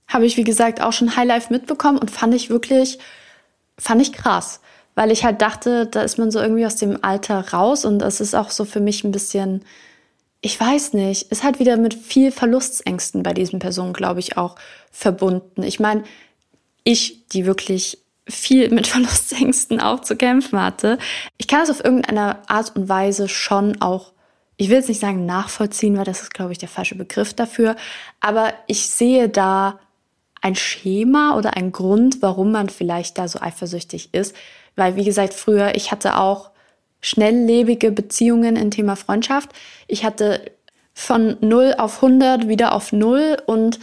Habe 0.08 0.26
ich, 0.26 0.38
wie 0.38 0.44
gesagt, 0.44 0.82
auch 0.82 0.94
schon 0.94 1.16
Highlife 1.16 1.54
mitbekommen 1.54 1.98
und 1.98 2.12
fand 2.12 2.34
ich 2.34 2.50
wirklich, 2.50 3.00
fand 3.78 4.02
ich 4.02 4.14
krass. 4.14 4.60
Weil 4.96 5.12
ich 5.12 5.24
halt 5.24 5.42
dachte, 5.42 5.86
da 5.86 6.02
ist 6.02 6.18
man 6.18 6.32
so 6.32 6.40
irgendwie 6.40 6.66
aus 6.66 6.76
dem 6.76 7.04
Alter 7.04 7.54
raus 7.54 7.86
und 7.86 8.02
es 8.02 8.20
ist 8.20 8.36
auch 8.36 8.50
so 8.50 8.66
für 8.66 8.82
mich 8.82 9.04
ein 9.04 9.12
bisschen, 9.12 9.64
ich 10.42 10.60
weiß 10.60 10.94
nicht, 10.94 11.32
ist 11.32 11.44
halt 11.44 11.60
wieder 11.60 11.78
mit 11.78 11.94
viel 11.94 12.32
Verlustängsten 12.32 13.24
bei 13.24 13.34
diesen 13.34 13.60
Personen, 13.60 13.94
glaube 13.94 14.20
ich, 14.20 14.38
auch 14.38 14.56
verbunden. 14.92 15.64
Ich 15.64 15.80
meine, 15.80 16.04
ich, 16.84 17.28
die 17.28 17.46
wirklich 17.46 18.00
viel 18.30 18.70
mit 18.70 18.88
Verlustängsten 18.88 19.80
auch 19.80 20.02
zu 20.02 20.16
kämpfen 20.16 20.62
hatte. 20.62 20.98
Ich 21.38 21.48
kann 21.48 21.64
es 21.64 21.70
auf 21.70 21.84
irgendeine 21.84 22.50
Art 22.50 22.76
und 22.76 22.90
Weise 22.90 23.28
schon 23.28 23.82
auch, 23.82 24.14
ich 24.58 24.70
will 24.70 24.78
jetzt 24.78 24.90
nicht 24.90 25.02
sagen 25.02 25.26
nachvollziehen, 25.26 25.98
weil 25.98 26.06
das 26.06 26.22
ist, 26.22 26.34
glaube 26.34 26.52
ich, 26.52 26.58
der 26.58 26.70
falsche 26.70 26.96
Begriff 26.96 27.34
dafür, 27.34 27.76
aber 28.20 28.54
ich 28.68 28.90
sehe 28.90 29.30
da 29.30 29.80
ein 30.42 30.56
Schema 30.56 31.38
oder 31.38 31.56
ein 31.56 31.72
Grund, 31.72 32.22
warum 32.22 32.52
man 32.52 32.70
vielleicht 32.70 33.18
da 33.18 33.28
so 33.28 33.40
eifersüchtig 33.42 34.14
ist. 34.14 34.36
Weil, 34.76 34.96
wie 34.96 35.04
gesagt, 35.04 35.34
früher, 35.34 35.76
ich 35.76 35.92
hatte 35.92 36.18
auch 36.18 36.52
schnelllebige 37.02 37.92
Beziehungen 37.92 38.56
im 38.56 38.72
Thema 38.72 38.96
Freundschaft. 38.96 39.50
Ich 39.88 40.06
hatte 40.06 40.52
von 40.94 41.38
0 41.42 41.76
auf 41.78 42.04
100 42.04 42.48
wieder 42.48 42.74
auf 42.74 42.92
0 42.92 43.38
und 43.46 43.80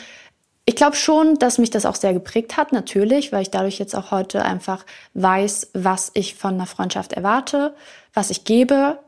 ich 0.69 0.75
glaube 0.75 0.97
schon, 0.97 1.37
dass 1.37 1.59
mich 1.59 1.71
das 1.71 1.87
auch 1.87 1.95
sehr 1.95 2.13
geprägt 2.13 2.57
hat, 2.57 2.73
natürlich, 2.73 3.31
weil 3.33 3.43
ich 3.43 3.51
dadurch 3.51 3.79
jetzt 3.79 3.95
auch 3.95 4.11
heute 4.11 4.45
einfach 4.45 4.85
weiß, 5.15 5.71
was 5.75 6.11
ich 6.15 6.35
von 6.35 6.55
einer 6.55 6.67
Freundschaft 6.67 7.13
erwarte, 7.13 7.75
was 8.13 8.31
ich 8.31 8.43
gebe 8.43 8.99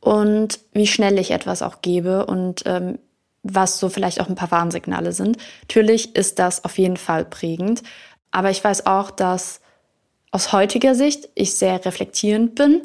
und 0.00 0.58
wie 0.72 0.86
schnell 0.86 1.18
ich 1.18 1.30
etwas 1.30 1.60
auch 1.60 1.82
gebe 1.82 2.24
und 2.24 2.62
ähm, 2.64 2.98
was 3.42 3.78
so 3.78 3.90
vielleicht 3.90 4.20
auch 4.20 4.28
ein 4.28 4.36
paar 4.36 4.50
Warnsignale 4.50 5.12
sind. 5.12 5.36
Natürlich 5.62 6.16
ist 6.16 6.38
das 6.38 6.64
auf 6.64 6.78
jeden 6.78 6.96
Fall 6.96 7.26
prägend, 7.26 7.82
aber 8.30 8.50
ich 8.50 8.64
weiß 8.64 8.86
auch, 8.86 9.10
dass 9.10 9.60
aus 10.30 10.52
heutiger 10.52 10.94
Sicht 10.94 11.28
ich 11.34 11.54
sehr 11.54 11.84
reflektierend 11.84 12.54
bin 12.54 12.82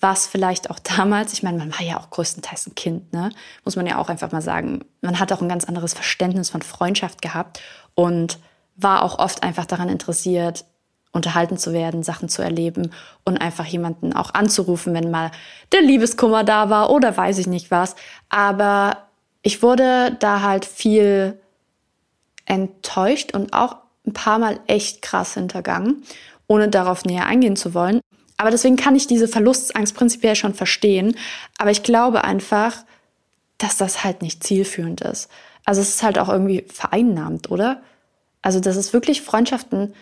was 0.00 0.26
vielleicht 0.26 0.70
auch 0.70 0.78
damals, 0.78 1.32
ich 1.32 1.42
meine, 1.42 1.58
man 1.58 1.72
war 1.72 1.82
ja 1.82 1.98
auch 1.98 2.10
größtenteils 2.10 2.66
ein 2.68 2.74
Kind, 2.74 3.12
ne? 3.12 3.30
muss 3.64 3.76
man 3.76 3.86
ja 3.86 3.98
auch 3.98 4.08
einfach 4.08 4.32
mal 4.32 4.42
sagen. 4.42 4.84
Man 5.00 5.18
hat 5.18 5.32
auch 5.32 5.42
ein 5.42 5.48
ganz 5.48 5.64
anderes 5.64 5.94
Verständnis 5.94 6.50
von 6.50 6.62
Freundschaft 6.62 7.22
gehabt 7.22 7.60
und 7.94 8.38
war 8.76 9.02
auch 9.02 9.18
oft 9.18 9.42
einfach 9.42 9.66
daran 9.66 9.88
interessiert, 9.88 10.64
unterhalten 11.12 11.58
zu 11.58 11.72
werden, 11.72 12.02
Sachen 12.02 12.28
zu 12.28 12.42
erleben 12.42 12.92
und 13.24 13.38
einfach 13.38 13.64
jemanden 13.64 14.12
auch 14.12 14.34
anzurufen, 14.34 14.94
wenn 14.94 15.10
mal 15.10 15.30
der 15.72 15.82
Liebeskummer 15.82 16.44
da 16.44 16.70
war 16.70 16.90
oder 16.90 17.16
weiß 17.16 17.38
ich 17.38 17.46
nicht 17.46 17.70
was. 17.70 17.96
Aber 18.28 19.08
ich 19.42 19.62
wurde 19.62 20.16
da 20.20 20.42
halt 20.42 20.64
viel 20.64 21.40
enttäuscht 22.44 23.34
und 23.34 23.52
auch 23.52 23.76
ein 24.06 24.12
paar 24.12 24.38
Mal 24.38 24.60
echt 24.66 25.02
krass 25.02 25.34
hintergangen, 25.34 26.02
ohne 26.46 26.68
darauf 26.68 27.04
näher 27.04 27.26
eingehen 27.26 27.56
zu 27.56 27.74
wollen. 27.74 28.00
Aber 28.38 28.50
deswegen 28.50 28.76
kann 28.76 28.96
ich 28.96 29.06
diese 29.06 29.28
Verlustsangst 29.28 29.94
prinzipiell 29.94 30.36
schon 30.36 30.54
verstehen. 30.54 31.16
Aber 31.58 31.70
ich 31.70 31.82
glaube 31.82 32.24
einfach, 32.24 32.84
dass 33.58 33.76
das 33.76 34.04
halt 34.04 34.22
nicht 34.22 34.42
zielführend 34.42 35.02
ist. 35.02 35.28
Also 35.64 35.82
es 35.82 35.90
ist 35.90 36.02
halt 36.02 36.18
auch 36.18 36.28
irgendwie 36.30 36.64
vereinnahmt, 36.72 37.50
oder? 37.50 37.82
Also 38.40 38.60
das 38.60 38.76
ist 38.76 38.92
wirklich 38.92 39.20
Freundschaften 39.20 39.92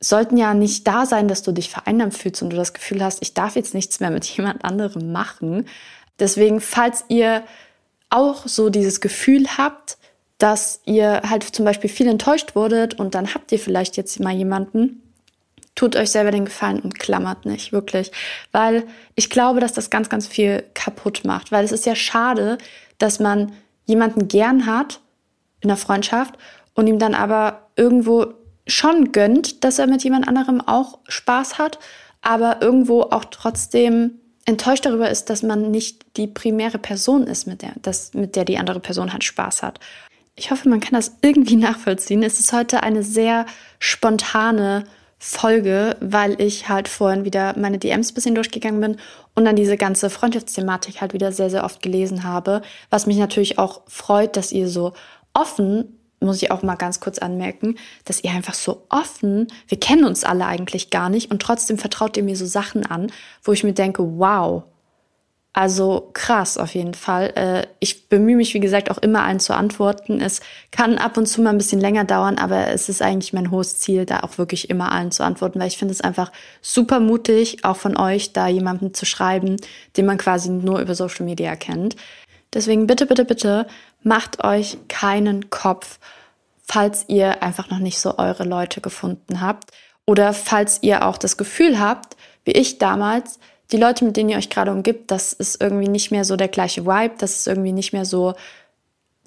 sollten 0.00 0.36
ja 0.36 0.54
nicht 0.54 0.86
da 0.86 1.06
sein, 1.06 1.28
dass 1.28 1.42
du 1.42 1.52
dich 1.52 1.70
vereinnahmt 1.70 2.14
fühlst 2.16 2.42
und 2.42 2.50
du 2.50 2.56
das 2.56 2.72
Gefühl 2.72 3.02
hast, 3.02 3.20
ich 3.20 3.34
darf 3.34 3.56
jetzt 3.56 3.74
nichts 3.74 4.00
mehr 4.00 4.10
mit 4.10 4.24
jemand 4.36 4.64
anderem 4.64 5.12
machen. 5.12 5.66
Deswegen, 6.18 6.60
falls 6.60 7.04
ihr 7.08 7.44
auch 8.10 8.46
so 8.46 8.70
dieses 8.70 9.00
Gefühl 9.00 9.46
habt, 9.56 9.98
dass 10.38 10.80
ihr 10.84 11.22
halt 11.28 11.42
zum 11.42 11.64
Beispiel 11.64 11.90
viel 11.90 12.06
enttäuscht 12.06 12.54
wurdet 12.54 12.98
und 12.98 13.14
dann 13.14 13.34
habt 13.34 13.50
ihr 13.50 13.58
vielleicht 13.58 13.96
jetzt 13.96 14.20
mal 14.20 14.34
jemanden, 14.34 15.02
tut 15.78 15.94
euch 15.94 16.10
selber 16.10 16.32
den 16.32 16.44
Gefallen 16.44 16.80
und 16.80 16.98
klammert 16.98 17.46
nicht, 17.46 17.70
wirklich. 17.70 18.10
Weil 18.50 18.82
ich 19.14 19.30
glaube, 19.30 19.60
dass 19.60 19.72
das 19.72 19.90
ganz, 19.90 20.08
ganz 20.08 20.26
viel 20.26 20.64
kaputt 20.74 21.22
macht. 21.24 21.52
Weil 21.52 21.64
es 21.64 21.70
ist 21.70 21.86
ja 21.86 21.94
schade, 21.94 22.58
dass 22.98 23.20
man 23.20 23.52
jemanden 23.86 24.26
gern 24.26 24.66
hat 24.66 24.98
in 25.60 25.68
der 25.68 25.76
Freundschaft 25.76 26.34
und 26.74 26.88
ihm 26.88 26.98
dann 26.98 27.14
aber 27.14 27.68
irgendwo 27.76 28.26
schon 28.66 29.12
gönnt, 29.12 29.62
dass 29.62 29.78
er 29.78 29.86
mit 29.86 30.02
jemand 30.02 30.26
anderem 30.26 30.60
auch 30.60 30.98
Spaß 31.06 31.58
hat, 31.58 31.78
aber 32.22 32.60
irgendwo 32.60 33.02
auch 33.02 33.26
trotzdem 33.26 34.18
enttäuscht 34.46 34.84
darüber 34.84 35.08
ist, 35.08 35.30
dass 35.30 35.44
man 35.44 35.70
nicht 35.70 36.04
die 36.16 36.26
primäre 36.26 36.78
Person 36.78 37.28
ist, 37.28 37.46
mit 37.46 37.62
der, 37.62 37.74
das, 37.82 38.14
mit 38.14 38.34
der 38.34 38.44
die 38.44 38.58
andere 38.58 38.80
Person 38.80 39.12
halt 39.12 39.22
Spaß 39.22 39.62
hat. 39.62 39.78
Ich 40.34 40.50
hoffe, 40.50 40.68
man 40.68 40.80
kann 40.80 40.94
das 40.94 41.18
irgendwie 41.22 41.56
nachvollziehen. 41.68 42.24
Es 42.24 42.40
ist 42.40 42.52
heute 42.52 42.82
eine 42.82 43.04
sehr 43.04 43.46
spontane 43.78 44.84
Folge, 45.18 45.96
weil 46.00 46.40
ich 46.40 46.68
halt 46.68 46.88
vorhin 46.88 47.24
wieder 47.24 47.58
meine 47.58 47.78
DMs 47.78 48.12
bisschen 48.12 48.36
durchgegangen 48.36 48.80
bin 48.80 48.96
und 49.34 49.44
dann 49.44 49.56
diese 49.56 49.76
ganze 49.76 50.10
Freundschaftsthematik 50.10 51.00
halt 51.00 51.12
wieder 51.12 51.32
sehr, 51.32 51.50
sehr 51.50 51.64
oft 51.64 51.82
gelesen 51.82 52.22
habe. 52.22 52.62
Was 52.90 53.06
mich 53.06 53.18
natürlich 53.18 53.58
auch 53.58 53.82
freut, 53.88 54.36
dass 54.36 54.52
ihr 54.52 54.68
so 54.68 54.92
offen, 55.34 55.98
muss 56.20 56.42
ich 56.42 56.50
auch 56.50 56.62
mal 56.62 56.76
ganz 56.76 57.00
kurz 57.00 57.18
anmerken, 57.18 57.76
dass 58.04 58.22
ihr 58.22 58.30
einfach 58.30 58.54
so 58.54 58.86
offen, 58.88 59.48
wir 59.66 59.78
kennen 59.78 60.04
uns 60.04 60.24
alle 60.24 60.46
eigentlich 60.46 60.90
gar 60.90 61.10
nicht 61.10 61.30
und 61.30 61.42
trotzdem 61.42 61.78
vertraut 61.78 62.16
ihr 62.16 62.22
mir 62.22 62.36
so 62.36 62.46
Sachen 62.46 62.86
an, 62.86 63.10
wo 63.42 63.52
ich 63.52 63.64
mir 63.64 63.74
denke, 63.74 64.02
wow, 64.18 64.64
also 65.52 66.10
krass 66.12 66.56
auf 66.56 66.74
jeden 66.74 66.94
Fall. 66.94 67.32
Äh, 67.34 67.66
ich 67.80 68.08
bemühe 68.08 68.36
mich, 68.36 68.54
wie 68.54 68.60
gesagt, 68.60 68.90
auch 68.90 68.98
immer 68.98 69.24
allen 69.24 69.40
zu 69.40 69.54
antworten. 69.54 70.20
Es 70.20 70.40
kann 70.70 70.98
ab 70.98 71.16
und 71.16 71.26
zu 71.26 71.42
mal 71.42 71.50
ein 71.50 71.58
bisschen 71.58 71.80
länger 71.80 72.04
dauern, 72.04 72.38
aber 72.38 72.68
es 72.68 72.88
ist 72.88 73.02
eigentlich 73.02 73.32
mein 73.32 73.50
hohes 73.50 73.78
Ziel, 73.78 74.04
da 74.04 74.20
auch 74.20 74.38
wirklich 74.38 74.70
immer 74.70 74.92
allen 74.92 75.10
zu 75.10 75.24
antworten, 75.24 75.58
weil 75.58 75.68
ich 75.68 75.78
finde 75.78 75.92
es 75.92 76.00
einfach 76.00 76.30
super 76.62 77.00
mutig, 77.00 77.64
auch 77.64 77.76
von 77.76 77.96
euch, 77.96 78.32
da 78.32 78.46
jemanden 78.46 78.94
zu 78.94 79.04
schreiben, 79.04 79.56
den 79.96 80.06
man 80.06 80.18
quasi 80.18 80.50
nur 80.50 80.80
über 80.80 80.94
Social 80.94 81.24
Media 81.24 81.56
kennt. 81.56 81.96
Deswegen 82.52 82.86
bitte, 82.86 83.06
bitte, 83.06 83.24
bitte 83.24 83.66
macht 84.02 84.44
euch 84.44 84.78
keinen 84.88 85.50
Kopf, 85.50 85.98
falls 86.62 87.04
ihr 87.08 87.42
einfach 87.42 87.70
noch 87.70 87.78
nicht 87.78 87.98
so 87.98 88.18
eure 88.18 88.44
Leute 88.44 88.80
gefunden 88.80 89.40
habt 89.40 89.72
oder 90.06 90.32
falls 90.32 90.78
ihr 90.82 91.06
auch 91.06 91.18
das 91.18 91.36
Gefühl 91.36 91.80
habt, 91.80 92.16
wie 92.44 92.52
ich 92.52 92.78
damals, 92.78 93.38
die 93.70 93.76
Leute, 93.76 94.04
mit 94.04 94.16
denen 94.16 94.30
ihr 94.30 94.38
euch 94.38 94.50
gerade 94.50 94.70
umgibt, 94.72 95.10
das 95.10 95.32
ist 95.32 95.60
irgendwie 95.62 95.88
nicht 95.88 96.10
mehr 96.10 96.24
so 96.24 96.36
der 96.36 96.48
gleiche 96.48 96.86
Vibe, 96.86 97.14
das 97.18 97.36
ist 97.36 97.46
irgendwie 97.46 97.72
nicht 97.72 97.92
mehr 97.92 98.04
so 98.04 98.34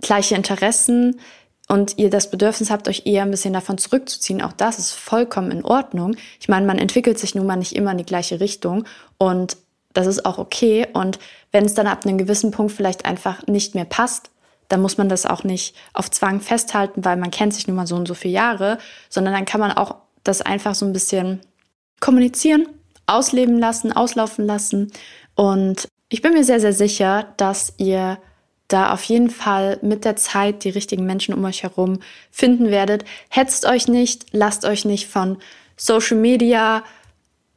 gleiche 0.02 0.36
Interessen 0.36 1.20
und 1.68 1.98
ihr 1.98 2.10
das 2.10 2.32
Bedürfnis 2.32 2.72
habt, 2.72 2.88
euch 2.88 3.04
eher 3.06 3.22
ein 3.22 3.32
bisschen 3.32 3.54
davon 3.54 3.78
zurückzuziehen. 3.78 4.42
Auch 4.42 4.54
das 4.54 4.80
ist 4.80 4.92
vollkommen 4.92 5.52
in 5.52 5.64
Ordnung. 5.64 6.16
Ich 6.40 6.50
meine, 6.50 6.66
man 6.66 6.80
entwickelt 6.80 7.20
sich 7.20 7.36
nun 7.36 7.46
mal 7.46 7.56
nicht 7.56 7.76
immer 7.76 7.92
in 7.92 8.00
die 8.00 8.06
gleiche 8.06 8.40
Richtung 8.40 8.86
und 9.18 9.58
das 9.94 10.08
ist 10.08 10.26
auch 10.26 10.38
okay. 10.38 10.88
Und 10.94 11.20
wenn 11.52 11.66
es 11.66 11.74
dann 11.74 11.88
ab 11.88 12.06
einem 12.06 12.18
gewissen 12.18 12.52
Punkt 12.52 12.72
vielleicht 12.72 13.06
einfach 13.06 13.46
nicht 13.48 13.76
mehr 13.76 13.86
passt, 13.86 14.32
dann 14.70 14.82
muss 14.82 14.98
man 14.98 15.10
das 15.10 15.26
auch 15.26 15.44
nicht 15.44 15.76
auf 15.94 16.10
Zwang 16.10 16.40
festhalten, 16.40 17.06
weil 17.06 17.18
man 17.18 17.30
kennt 17.30 17.54
sich 17.54 17.68
nun 17.68 17.76
mal 17.76 17.88
so 17.88 17.96
und 17.96 18.08
so 18.08 18.14
viele 18.14 18.34
Jahre, 18.34 18.78
sondern 19.10 19.34
dann 19.34 19.46
kann 19.46 19.60
man 19.60 19.72
auch 19.72 19.96
das 20.24 20.42
einfach 20.42 20.76
so 20.76 20.86
ein 20.86 20.94
bisschen 20.94 21.42
kommunizieren 22.00 22.68
ausleben 23.06 23.58
lassen, 23.58 23.92
auslaufen 23.92 24.46
lassen. 24.46 24.92
Und 25.36 25.88
ich 26.10 26.22
bin 26.22 26.34
mir 26.34 26.44
sehr, 26.44 26.60
sehr 26.60 26.74
sicher, 26.74 27.34
dass 27.38 27.74
ihr 27.78 28.18
da 28.68 28.94
auf 28.94 29.04
jeden 29.04 29.30
Fall 29.30 29.80
mit 29.82 30.06
der 30.06 30.16
Zeit 30.16 30.64
die 30.64 30.70
richtigen 30.70 31.06
Menschen 31.06 31.34
um 31.34 31.44
euch 31.44 31.64
herum 31.64 32.00
finden 32.32 32.70
werdet. 32.70 33.04
Hetzt 33.30 33.66
euch 33.66 33.88
nicht, 33.88 34.28
lasst 34.32 34.66
euch 34.66 34.86
nicht 34.86 35.08
von 35.08 35.38
Social 35.76 36.18
Media 36.18 36.84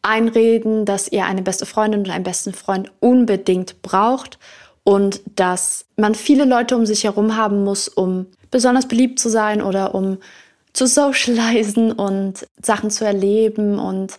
einreden, 0.03 0.85
dass 0.85 1.09
ihr 1.09 1.25
eine 1.25 1.43
beste 1.43 1.67
Freundin 1.67 2.01
oder 2.01 2.13
einen 2.13 2.25
besten 2.25 2.53
Freund 2.53 2.93
unbedingt 3.01 3.81
braucht 3.83 4.39
und 4.83 5.23
dass 5.35 5.87
man 5.97 6.15
viele 6.15 6.45
Leute 6.45 6.77
um 6.77 6.85
sich 6.85 7.05
herum 7.05 7.37
haben 7.37 7.65
muss, 7.65 7.89
um 7.89 8.27
besonders 8.51 8.87
beliebt 8.87 9.19
zu 9.19 9.31
sein 9.31 9.63
oder 9.63 9.95
um 9.95 10.19
zu 10.73 10.87
socialisen 10.89 11.93
und 11.93 12.47
Sachen 12.63 12.91
zu 12.91 13.05
erleben 13.05 13.79
und 13.79 14.19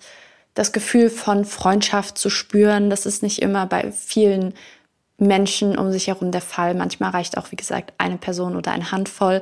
das 0.55 0.71
Gefühl 0.71 1.09
von 1.11 1.45
Freundschaft 1.45 2.17
zu 2.17 2.31
spüren. 2.31 2.89
Das 2.89 3.05
ist 3.05 3.21
nicht 3.21 3.41
immer 3.41 3.67
bei 3.67 3.91
vielen 3.91 4.53
Menschen 5.17 5.77
um 5.77 5.91
sich 5.91 6.07
herum 6.07 6.31
der 6.31 6.41
Fall. 6.41 6.73
Manchmal 6.73 7.11
reicht 7.11 7.37
auch, 7.37 7.51
wie 7.51 7.55
gesagt, 7.55 7.93
eine 7.97 8.17
Person 8.17 8.55
oder 8.55 8.71
eine 8.71 8.91
Handvoll, 8.91 9.41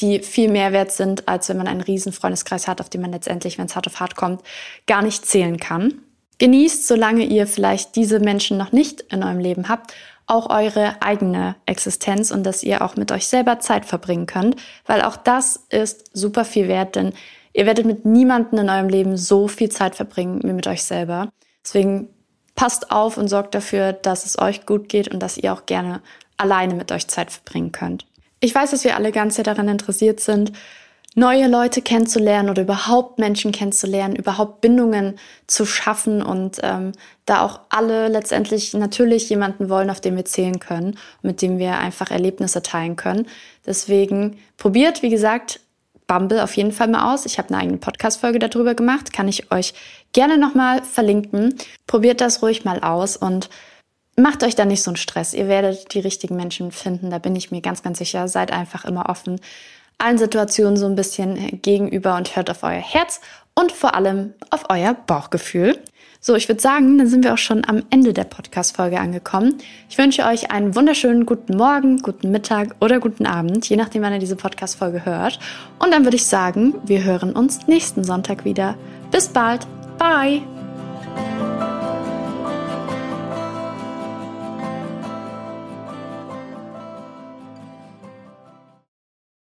die 0.00 0.20
viel 0.20 0.50
mehr 0.50 0.72
wert 0.72 0.90
sind, 0.90 1.28
als 1.28 1.48
wenn 1.48 1.56
man 1.56 1.68
einen 1.68 1.80
riesen 1.80 2.12
Freundeskreis 2.12 2.66
hat, 2.66 2.80
auf 2.80 2.90
den 2.90 3.00
man 3.00 3.12
letztendlich, 3.12 3.58
wenn 3.58 3.66
es 3.66 3.76
hart 3.76 3.86
auf 3.86 4.00
hart 4.00 4.16
kommt, 4.16 4.42
gar 4.86 5.02
nicht 5.02 5.24
zählen 5.24 5.58
kann. 5.58 6.00
Genießt, 6.38 6.88
solange 6.88 7.24
ihr 7.24 7.46
vielleicht 7.46 7.94
diese 7.94 8.18
Menschen 8.18 8.58
noch 8.58 8.72
nicht 8.72 9.02
in 9.02 9.22
eurem 9.22 9.38
Leben 9.38 9.68
habt, 9.68 9.94
auch 10.26 10.50
eure 10.50 11.00
eigene 11.00 11.54
Existenz 11.66 12.30
und 12.30 12.44
dass 12.44 12.62
ihr 12.62 12.82
auch 12.82 12.96
mit 12.96 13.12
euch 13.12 13.28
selber 13.28 13.60
Zeit 13.60 13.84
verbringen 13.84 14.26
könnt, 14.26 14.56
weil 14.86 15.02
auch 15.02 15.16
das 15.16 15.66
ist 15.68 16.16
super 16.16 16.44
viel 16.44 16.66
wert, 16.66 16.96
denn 16.96 17.12
Ihr 17.54 17.66
werdet 17.66 17.86
mit 17.86 18.04
niemandem 18.04 18.58
in 18.58 18.68
eurem 18.68 18.88
Leben 18.88 19.16
so 19.16 19.48
viel 19.48 19.70
Zeit 19.70 19.94
verbringen 19.94 20.40
wie 20.42 20.52
mit 20.52 20.66
euch 20.66 20.82
selber. 20.82 21.30
Deswegen 21.64 22.08
passt 22.56 22.90
auf 22.90 23.16
und 23.16 23.28
sorgt 23.28 23.54
dafür, 23.54 23.92
dass 23.92 24.26
es 24.26 24.38
euch 24.38 24.66
gut 24.66 24.88
geht 24.88 25.08
und 25.08 25.20
dass 25.20 25.38
ihr 25.38 25.52
auch 25.52 25.64
gerne 25.64 26.02
alleine 26.36 26.74
mit 26.74 26.92
euch 26.92 27.06
Zeit 27.08 27.30
verbringen 27.30 27.72
könnt. 27.72 28.06
Ich 28.40 28.54
weiß, 28.54 28.72
dass 28.72 28.84
wir 28.84 28.96
alle 28.96 29.12
ganz 29.12 29.36
sehr 29.36 29.44
daran 29.44 29.68
interessiert 29.68 30.20
sind, 30.20 30.52
neue 31.14 31.46
Leute 31.46 31.80
kennenzulernen 31.80 32.50
oder 32.50 32.62
überhaupt 32.62 33.18
Menschen 33.20 33.52
kennenzulernen, 33.52 34.16
überhaupt 34.16 34.60
Bindungen 34.60 35.16
zu 35.46 35.64
schaffen 35.64 36.22
und 36.22 36.58
ähm, 36.62 36.90
da 37.24 37.42
auch 37.42 37.60
alle 37.68 38.08
letztendlich 38.08 38.74
natürlich 38.74 39.28
jemanden 39.30 39.68
wollen, 39.68 39.90
auf 39.90 40.00
den 40.00 40.16
wir 40.16 40.24
zählen 40.24 40.58
können, 40.58 40.98
mit 41.22 41.40
dem 41.40 41.58
wir 41.58 41.78
einfach 41.78 42.10
Erlebnisse 42.10 42.62
teilen 42.62 42.96
können. 42.96 43.28
Deswegen 43.64 44.38
probiert, 44.56 45.02
wie 45.02 45.10
gesagt, 45.10 45.60
Bumble 46.06 46.42
auf 46.42 46.56
jeden 46.56 46.72
Fall 46.72 46.88
mal 46.88 47.12
aus. 47.12 47.26
Ich 47.26 47.38
habe 47.38 47.48
eine 47.48 47.58
eigene 47.58 47.78
Podcast-Folge 47.78 48.38
darüber 48.38 48.74
gemacht, 48.74 49.12
kann 49.12 49.28
ich 49.28 49.50
euch 49.50 49.74
gerne 50.12 50.38
nochmal 50.38 50.82
verlinken. 50.82 51.54
Probiert 51.86 52.20
das 52.20 52.42
ruhig 52.42 52.64
mal 52.64 52.80
aus 52.80 53.16
und 53.16 53.48
macht 54.16 54.42
euch 54.42 54.54
da 54.54 54.64
nicht 54.64 54.82
so 54.82 54.90
einen 54.90 54.96
Stress. 54.96 55.34
Ihr 55.34 55.48
werdet 55.48 55.94
die 55.94 56.00
richtigen 56.00 56.36
Menschen 56.36 56.72
finden, 56.72 57.10
da 57.10 57.18
bin 57.18 57.34
ich 57.36 57.50
mir 57.50 57.60
ganz, 57.60 57.82
ganz 57.82 57.98
sicher. 57.98 58.28
Seid 58.28 58.52
einfach 58.52 58.84
immer 58.84 59.08
offen 59.08 59.40
allen 59.98 60.18
Situationen 60.18 60.76
so 60.76 60.86
ein 60.86 60.96
bisschen 60.96 61.60
gegenüber 61.62 62.16
und 62.16 62.36
hört 62.36 62.50
auf 62.50 62.62
euer 62.62 62.72
Herz 62.72 63.20
und 63.54 63.72
vor 63.72 63.94
allem 63.94 64.34
auf 64.50 64.64
euer 64.68 64.94
Bauchgefühl. 64.94 65.78
So, 66.26 66.34
ich 66.36 66.48
würde 66.48 66.62
sagen, 66.62 66.96
dann 66.96 67.06
sind 67.06 67.22
wir 67.22 67.34
auch 67.34 67.38
schon 67.38 67.66
am 67.66 67.82
Ende 67.90 68.14
der 68.14 68.24
Podcast-Folge 68.24 68.98
angekommen. 68.98 69.58
Ich 69.90 69.98
wünsche 69.98 70.24
euch 70.24 70.50
einen 70.50 70.74
wunderschönen 70.74 71.26
guten 71.26 71.54
Morgen, 71.54 71.98
guten 71.98 72.30
Mittag 72.30 72.76
oder 72.80 72.98
guten 72.98 73.26
Abend, 73.26 73.68
je 73.68 73.76
nachdem, 73.76 74.00
wann 74.00 74.14
ihr 74.14 74.20
diese 74.20 74.34
Podcast-Folge 74.34 75.04
hört. 75.04 75.38
Und 75.78 75.92
dann 75.92 76.04
würde 76.04 76.16
ich 76.16 76.24
sagen, 76.24 76.76
wir 76.86 77.04
hören 77.04 77.34
uns 77.34 77.66
nächsten 77.66 78.04
Sonntag 78.04 78.46
wieder. 78.46 78.74
Bis 79.10 79.28
bald. 79.28 79.66
Bye. 79.98 80.40